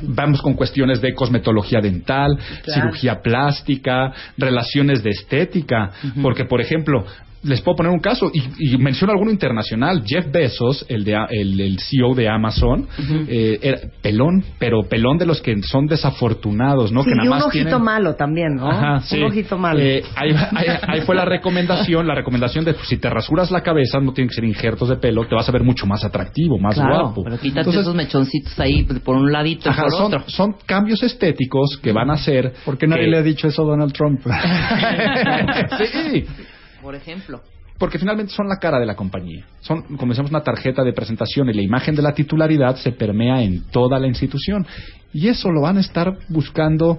[0.03, 7.05] Vamos con cuestiones de cosmetología dental, cirugía plástica, relaciones de estética, porque por ejemplo,
[7.43, 8.41] les puedo poner un caso y,
[8.73, 10.03] y menciono alguno internacional.
[10.05, 12.87] Jeff Bezos, el, de, el, el CEO de Amazon,
[13.27, 17.03] eh, era pelón, pero pelón de los que son desafortunados, ¿no?
[17.03, 18.69] Sí, que nada y un más ojito tienen- malo también, ¿no?
[18.69, 19.17] Ajá, sí.
[19.17, 19.79] Un ojito malo.
[19.79, 23.61] Eh, ahí, ahí- ahí fue la recomendación, la recomendación de pues, si te rasuras la
[23.61, 26.57] cabeza, no tienen que ser injertos de pelo, te vas a ver mucho más atractivo,
[26.57, 27.23] más Claro, guapo.
[27.23, 30.23] pero quítate Entonces, esos mechoncitos ahí por un ladito ajá, por son, otro.
[30.27, 32.53] son cambios estéticos que van a hacer.
[32.65, 34.21] ¿Por qué nadie que- le ha dicho eso a Donald Trump?
[35.77, 36.25] sí,
[36.87, 37.41] Por ejemplo.
[37.77, 39.45] porque finalmente son la cara de la compañía.
[39.59, 43.43] Son, como decíamos, una tarjeta de presentación y la imagen de la titularidad se permea
[43.43, 44.65] en toda la institución.
[45.11, 46.97] Y eso lo van a estar buscando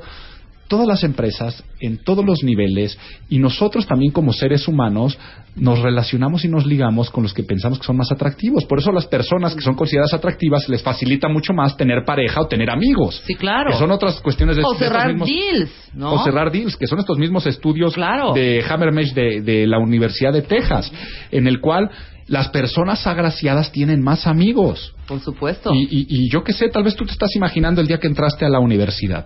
[0.68, 2.98] todas las empresas en todos los niveles
[3.28, 5.18] y nosotros también como seres humanos
[5.56, 8.64] nos relacionamos y nos ligamos con los que pensamos que son más atractivos.
[8.66, 12.46] Por eso las personas que son consideradas atractivas les facilita mucho más tener pareja o
[12.46, 13.20] tener amigos.
[13.26, 13.70] Sí, claro.
[13.72, 16.12] Que son otras cuestiones de O de cerrar mismos- deals, ¿no?
[16.12, 18.32] o cerrar deals, que son estos mismos estudios Claro.
[18.34, 20.92] de Hammermesh de, de la Universidad de Texas,
[21.32, 21.90] en el cual
[22.28, 24.94] las personas agraciadas tienen más amigos.
[25.08, 25.72] Por supuesto.
[25.74, 28.06] Y, y- y yo qué sé, tal vez tú te estás imaginando el día que
[28.06, 29.24] entraste a la universidad.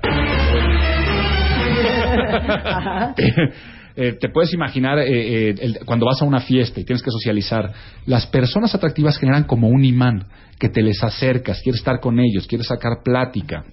[3.94, 5.04] Eh, te puedes imaginar eh,
[5.50, 7.70] eh, el- cuando vas a una fiesta y tienes que socializar,
[8.06, 10.24] las personas atractivas generan como un imán
[10.58, 13.64] que te les acercas, quieres estar con ellos, quieres sacar plática.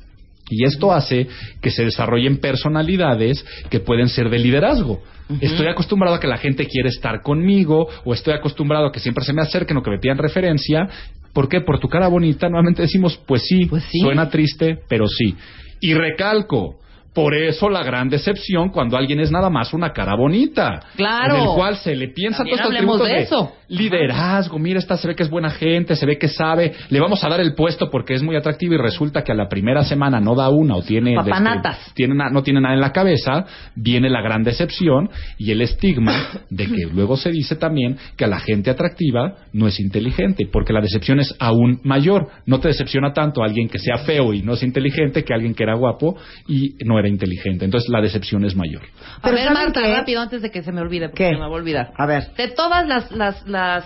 [0.49, 1.29] Y esto hace
[1.61, 5.01] que se desarrollen personalidades que pueden ser de liderazgo.
[5.39, 9.23] Estoy acostumbrado a que la gente quiere estar conmigo o estoy acostumbrado a que siempre
[9.23, 10.85] se me acerquen o que me pidan referencia.
[11.31, 11.61] ¿Por qué?
[11.61, 12.49] Por tu cara bonita.
[12.49, 13.99] Nuevamente decimos, pues sí, Pues sí.
[13.99, 15.33] suena triste, pero sí.
[15.79, 16.79] Y recalco,
[17.13, 20.79] por eso la gran decepción cuando alguien es nada más una cara bonita.
[20.95, 21.35] Claro.
[21.35, 23.53] En el cual se le piensa También todos estos de eso.
[23.67, 27.23] liderazgo, mira, esta se ve que es buena gente, se ve que sabe, le vamos
[27.23, 30.19] a dar el puesto porque es muy atractivo y resulta que a la primera semana
[30.19, 31.79] no da una o tiene, Papanatas.
[31.79, 33.45] este, tiene no tiene nada en la cabeza,
[33.75, 36.13] viene la gran decepción y el estigma
[36.49, 40.73] de que luego se dice también que a la gente atractiva no es inteligente, porque
[40.73, 42.27] la decepción es aún mayor.
[42.45, 45.63] No te decepciona tanto alguien que sea feo y no es inteligente que alguien que
[45.63, 46.15] era guapo
[46.47, 47.65] y no era inteligente.
[47.65, 48.81] Entonces la decepción es mayor.
[48.83, 49.93] A Pero ver, ¿saben Marta, qué?
[49.95, 51.29] rápido, antes de que se me olvide, porque ¿Qué?
[51.29, 51.91] se me va a olvidar.
[51.97, 52.33] A ver.
[52.35, 53.85] De todas las, las, las,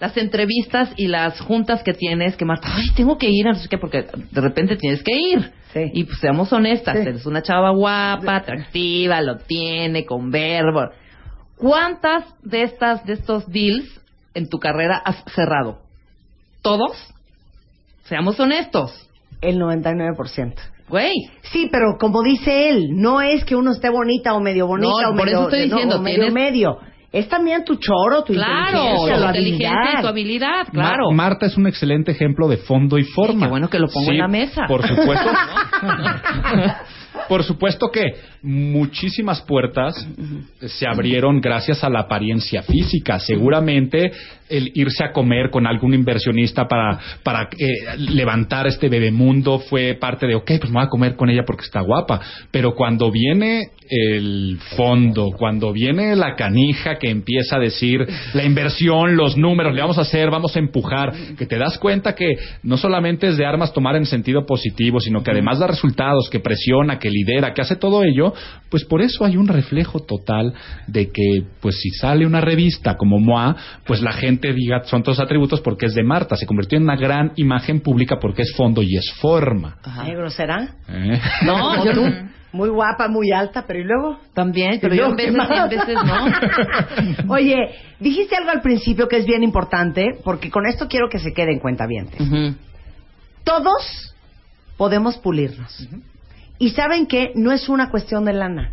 [0.00, 3.68] las entrevistas y las juntas que tienes, que Marta, ay, tengo que ir, no sé
[3.68, 5.52] qué, porque de repente tienes que ir.
[5.72, 5.80] Sí.
[5.94, 7.02] Y pues seamos honestas, Sí.
[7.08, 10.90] eres una chava guapa, atractiva, lo tiene, con verbo.
[11.56, 14.00] ¿Cuántas de estas, de estos deals
[14.34, 15.78] en tu carrera has cerrado?
[16.60, 16.92] ¿Todos?
[18.04, 19.08] Seamos honestos.
[19.40, 20.54] El 99%.
[20.92, 21.14] Güey.
[21.50, 25.10] Sí, pero como dice él, no es que uno esté bonita o medio bonita No,
[25.12, 26.78] o por medio, eso estoy no, diciendo, o medio tienes- medio.
[27.10, 29.98] Es también tu choro, tu Claro, inteligencia, tu habilidad.
[29.98, 31.10] y tu habilidad, claro.
[31.10, 33.46] Ma- Marta es un excelente ejemplo de fondo y forma.
[33.46, 34.62] qué bueno que lo pongo Sí, en la mesa.
[34.68, 35.30] Por supuesto.
[37.28, 38.02] por supuesto que
[38.42, 40.06] muchísimas puertas
[40.66, 43.18] se abrieron gracias a la apariencia física.
[43.20, 44.12] Seguramente
[44.48, 50.26] el irse a comer con algún inversionista para, para eh, levantar este bebemundo fue parte
[50.26, 52.20] de, ok, pues me voy a comer con ella porque está guapa.
[52.50, 59.16] Pero cuando viene el fondo, cuando viene la canija que empieza a decir la inversión,
[59.16, 62.76] los números, le vamos a hacer, vamos a empujar, que te das cuenta que no
[62.76, 66.98] solamente es de armas tomar en sentido positivo, sino que además da resultados, que presiona,
[66.98, 68.31] que lidera, que hace todo ello,
[68.68, 70.54] pues por eso hay un reflejo total
[70.86, 75.20] de que, pues si sale una revista como MOA, pues la gente diga, son todos
[75.20, 78.82] atributos porque es de Marta, se convirtió en una gran imagen pública porque es fondo
[78.82, 79.76] y es forma.
[80.06, 80.76] ¿Eh, grosera?
[80.88, 81.20] ¿eh?
[81.44, 81.92] No, yo.
[82.52, 84.18] Muy guapa, muy alta, pero ¿y luego?
[84.34, 87.28] También, pero ¿Y yo en veces, en veces no.
[87.34, 87.56] Oye,
[87.98, 91.52] dijiste algo al principio que es bien importante, porque con esto quiero que se quede
[91.52, 92.08] en cuenta bien.
[93.42, 94.14] Todos
[94.76, 95.88] podemos pulirnos.
[96.62, 98.70] Y saben que no es una cuestión de lana.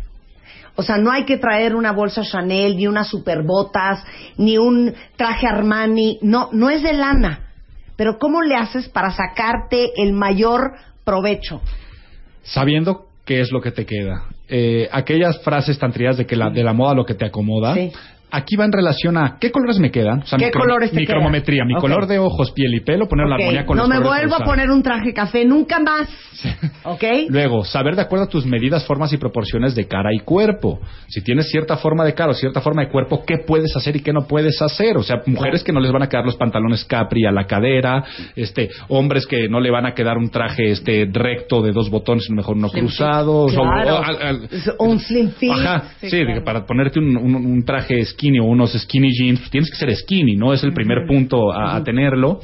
[0.76, 4.04] O sea, no hay que traer una bolsa Chanel, ni unas superbotas,
[4.36, 6.20] ni un traje Armani.
[6.22, 7.48] No, no es de lana.
[7.96, 10.72] Pero ¿cómo le haces para sacarte el mayor
[11.04, 11.60] provecho?
[12.42, 14.24] sabiendo qué es lo que te queda.
[14.48, 17.74] Eh, aquellas frases tan trilladas de que la, de la moda lo que te acomoda.
[17.74, 17.92] Sí.
[18.32, 20.20] Aquí va en relación a qué colores me quedan.
[20.20, 23.26] O sea, ¿Qué mi, colores mi cromometría, mi color de ojos, piel y pelo, poner
[23.26, 26.08] la armonía con no los me colores vuelvo a poner un traje café nunca más.
[26.84, 27.02] ¿Ok?
[27.28, 30.80] Luego, saber de acuerdo a tus medidas, formas y proporciones de cara y cuerpo.
[31.08, 34.00] Si tienes cierta forma de cara o cierta forma de cuerpo, ¿qué puedes hacer y
[34.00, 34.96] qué no puedes hacer?
[34.96, 38.02] O sea, mujeres que no les van a quedar los pantalones capri a la cadera,
[38.36, 42.24] este, hombres que no le van a quedar un traje este recto de dos botones,
[42.24, 43.40] sino mejor uno cruzado.
[43.42, 44.00] o- Claro.
[44.78, 45.50] o- O un slim fit.
[45.52, 46.44] Ajá, Sí, claro.
[46.44, 49.94] para ponerte un, un- un traje skinny o unos skinny jeans, pues tienes que ser
[49.96, 50.52] skinny, ¿no?
[50.52, 52.40] Es el primer punto a, a tenerlo.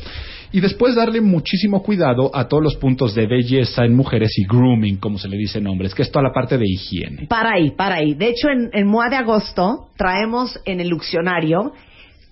[0.53, 4.97] Y después darle muchísimo cuidado a todos los puntos de belleza en mujeres y grooming,
[4.97, 7.27] como se le dice en hombres, que es toda la parte de higiene.
[7.27, 8.14] Para ahí, para ahí.
[8.14, 11.72] De hecho, en, en MOA de agosto traemos en el luccionario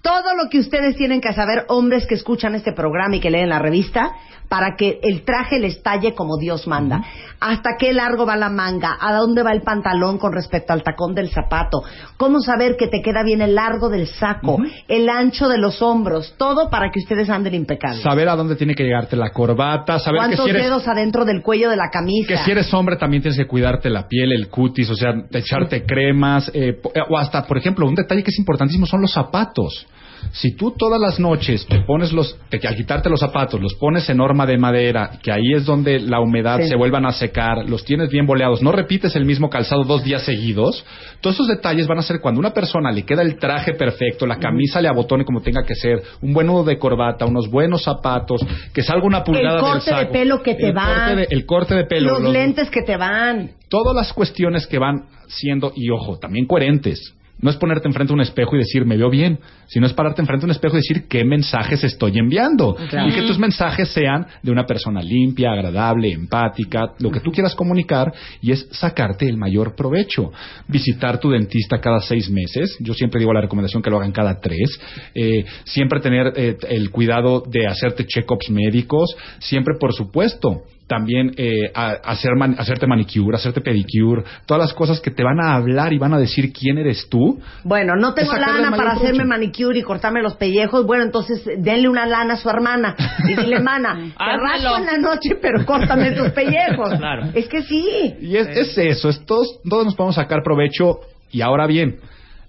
[0.05, 3.49] todo lo que ustedes tienen que saber, hombres que escuchan este programa y que leen
[3.49, 4.13] la revista,
[4.51, 7.03] para que el traje les talle como Dios manda.
[7.41, 11.15] Hasta qué largo va la manga, a dónde va el pantalón con respecto al tacón
[11.15, 11.83] del zapato,
[12.19, 16.35] cómo saber que te queda bien el largo del saco, el ancho de los hombros,
[16.37, 18.03] todo para que ustedes anden impecables.
[18.03, 21.25] Saber a dónde tiene que llegarte la corbata, saber que ¿Cuántos si eres dedos adentro
[21.25, 22.29] del cuello de la camisa?
[22.29, 25.87] Que si eres hombre también tienes que cuidarte la piel, el cutis, o sea, echarte
[25.87, 29.87] cremas, eh, eh, o hasta, por ejemplo, un detalle que es importantísimo son los zapatos.
[30.33, 34.09] Si tú todas las noches te pones los, te, al quitarte los zapatos, los pones
[34.11, 36.69] en horma de madera, que ahí es donde la humedad Sí.
[36.69, 40.23] se vuelvan a secar, los tienes bien boleados, no repites el mismo calzado dos días
[40.25, 40.85] seguidos,
[41.21, 44.39] todos esos detalles van a ser cuando una persona le queda el traje perfecto, la
[44.39, 48.41] camisa le abotone como tenga que ser, un buen nudo de corbata, unos buenos zapatos,
[48.73, 50.13] que salga una pulgada del corte de saco.
[50.13, 50.85] pelo que te el va.
[51.07, 52.11] corte de- el corte de pelo.
[52.13, 53.51] los, los- lentes que te van.
[53.69, 57.15] todas las cuestiones que van siendo, y ojo, también coherentes.
[57.41, 60.23] No es ponerte enfrente a un espejo y decir, me veo bien, sino es pararte
[60.23, 62.77] enfrente a un espejo y decir qué mensajes estoy enviando.
[62.81, 67.55] Y que tus mensajes sean de una persona limpia, agradable, empática, lo que tú quieras
[67.55, 70.33] comunicar, y es sacarte el mayor provecho.
[70.69, 74.41] Visitar tu dentista cada seis meses, yo siempre digo la recomendación que lo hagan cada
[74.41, 74.81] tres.
[75.15, 81.71] Eh, siempre tener eh, el cuidado de hacerte check-ups médicos, siempre, por supuesto, también eh,
[81.75, 85.93] a- hacer man- hacerte manicure, hacerte pedicure, todas las cosas que te van a hablar
[85.93, 87.41] y van a decir quién eres tú.
[87.65, 89.29] Bueno, no tengo lana para hacerme provecho.
[89.29, 90.85] manicure y cortarme los pellejos.
[90.87, 92.95] Bueno, entonces denle una lana a su hermana
[93.29, 96.99] y dile, mana, te en la noche, pero córtame tus pellejos.
[96.99, 97.29] Claro.
[97.35, 98.15] Es que sí.
[98.21, 100.99] Y es, es eso, es todos, todos nos podemos sacar provecho.
[101.33, 101.97] Y ahora bien,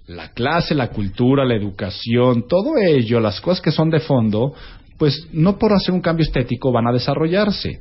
[0.06, 4.52] la clase, la cultura, la educación, todo ello, las cosas que son de fondo,
[4.98, 7.80] pues no por hacer un cambio estético van a desarrollarse.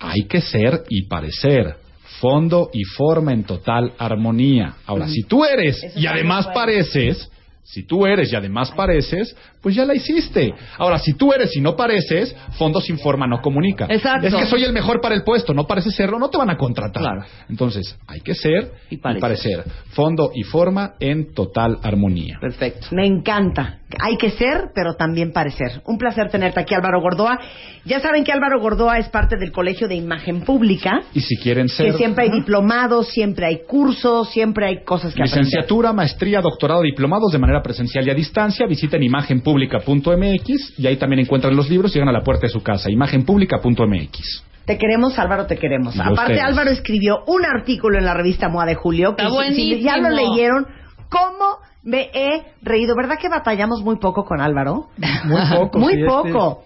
[0.00, 1.76] Hay que ser y parecer.
[2.20, 4.76] Fondo y forma en total armonía.
[4.86, 7.30] Ahora, si tú eres Eso y además pareces,
[7.68, 10.54] si tú eres y además pareces, pues ya la hiciste.
[10.78, 13.86] Ahora, si tú eres y no pareces, fondo sin forma no comunica.
[13.90, 14.28] Exacto.
[14.28, 16.56] Es que soy el mejor para el puesto, no pareces serlo, no te van a
[16.56, 17.02] contratar.
[17.02, 17.22] Claro.
[17.50, 19.20] Entonces, hay que ser Y y parecer.
[19.20, 19.64] parecer.
[19.90, 22.38] Fondo y forma en total armonía.
[22.40, 22.86] Perfecto.
[22.92, 23.80] Me encanta.
[24.00, 25.80] Hay que ser, pero también parecer.
[25.86, 27.38] Un placer tenerte aquí, Álvaro Gordoa.
[27.84, 31.68] Ya saben que Álvaro Gordoa es parte del Colegio de Imagen Pública, Y si quieren
[31.68, 35.44] ser que siempre hay diplomados, siempre hay cursos, siempre hay cosas que aprender.
[35.44, 41.20] licenciatura, maestría, doctorado, diplomados de manera presencial y a distancia, visiten imagenpublica.mx y ahí también
[41.20, 42.90] encuentran los libros y llegan a la puerta de su casa.
[42.90, 44.44] Imagenpublica.mx.
[44.64, 45.94] Te queremos, Álvaro, te queremos.
[45.94, 46.42] Y Aparte, ustedes.
[46.42, 49.96] Álvaro escribió un artículo en la revista MOA de Julio que Está si- si ya
[49.98, 50.66] lo leyeron,
[51.08, 52.94] ¿cómo me he reído?
[52.96, 54.88] ¿Verdad que batallamos muy poco con Álvaro?
[55.24, 55.78] Muy poco.
[55.78, 56.64] muy sí, este- poco.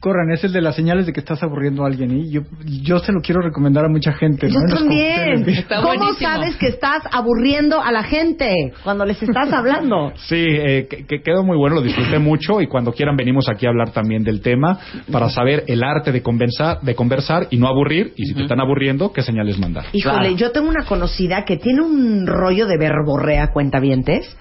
[0.00, 2.10] Corran, es el de las señales de que estás aburriendo a alguien.
[2.18, 4.48] Y yo, yo se lo quiero recomendar a mucha gente.
[4.48, 4.74] Yo ¿no?
[4.76, 5.44] También.
[5.68, 6.14] ¿Cómo buenísimo.
[6.20, 8.52] sabes que estás aburriendo a la gente
[8.84, 10.12] cuando les estás hablando?
[10.28, 13.66] Sí, eh, que, que quedó muy bueno, lo disfruté mucho y cuando quieran venimos aquí
[13.66, 14.78] a hablar también del tema
[15.10, 18.60] para saber el arte de conversar, de conversar y no aburrir y si te están
[18.60, 19.86] aburriendo, qué señales mandar.
[19.92, 20.36] Híjole, Claro.
[20.36, 24.36] yo tengo una conocida que tiene un rollo de verborrea cuentavientes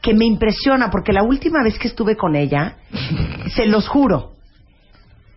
[0.00, 2.76] que me impresiona porque la última vez que estuve con ella,
[3.54, 4.32] se los juro,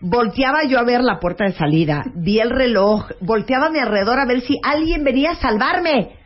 [0.01, 4.19] volteaba yo a ver la puerta de salida, vi el reloj, volteaba a mi alrededor
[4.19, 6.17] a ver si alguien venía a salvarme.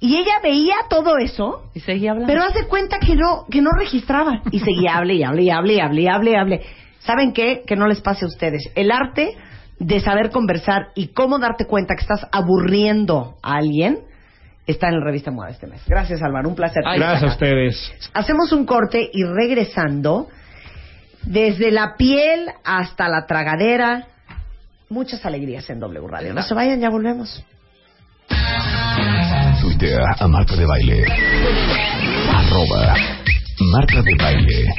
[0.00, 2.32] Y ella veía todo eso, Y seguía hablando.
[2.32, 4.42] pero hace cuenta que no, que no registraba.
[4.52, 6.60] Y seguía, hable y hable y hable y hable y hable y hable.
[7.00, 7.62] ¿Saben qué?
[7.66, 8.70] Que no les pase a ustedes.
[8.76, 9.36] El arte
[9.80, 14.00] de saber conversar y cómo darte cuenta que estás aburriendo a alguien
[14.66, 15.82] está en la revista Moda este mes.
[15.86, 16.48] Gracias, Álvaro.
[16.48, 16.82] Un placer.
[16.86, 17.92] Ay, Gracias a ustedes.
[18.14, 20.28] Hacemos un corte y regresando,
[21.28, 24.06] desde la piel hasta la tragadera,
[24.88, 26.32] muchas alegrías en W Radio.
[26.32, 27.44] No se vayan, ya volvemos.
[29.60, 31.04] Tuitea a Marta de Baile.
[32.34, 32.94] Arroba
[33.72, 34.74] Marta de Baile.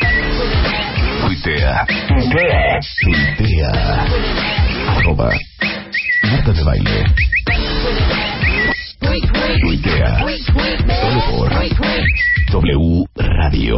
[1.21, 1.85] Tuitea.
[3.03, 3.71] Tuitea.
[4.87, 5.31] Arroba
[6.23, 7.03] Marta de Baile.
[9.61, 10.25] Tuitea.
[11.01, 11.49] Solo por
[12.51, 13.77] W Radio.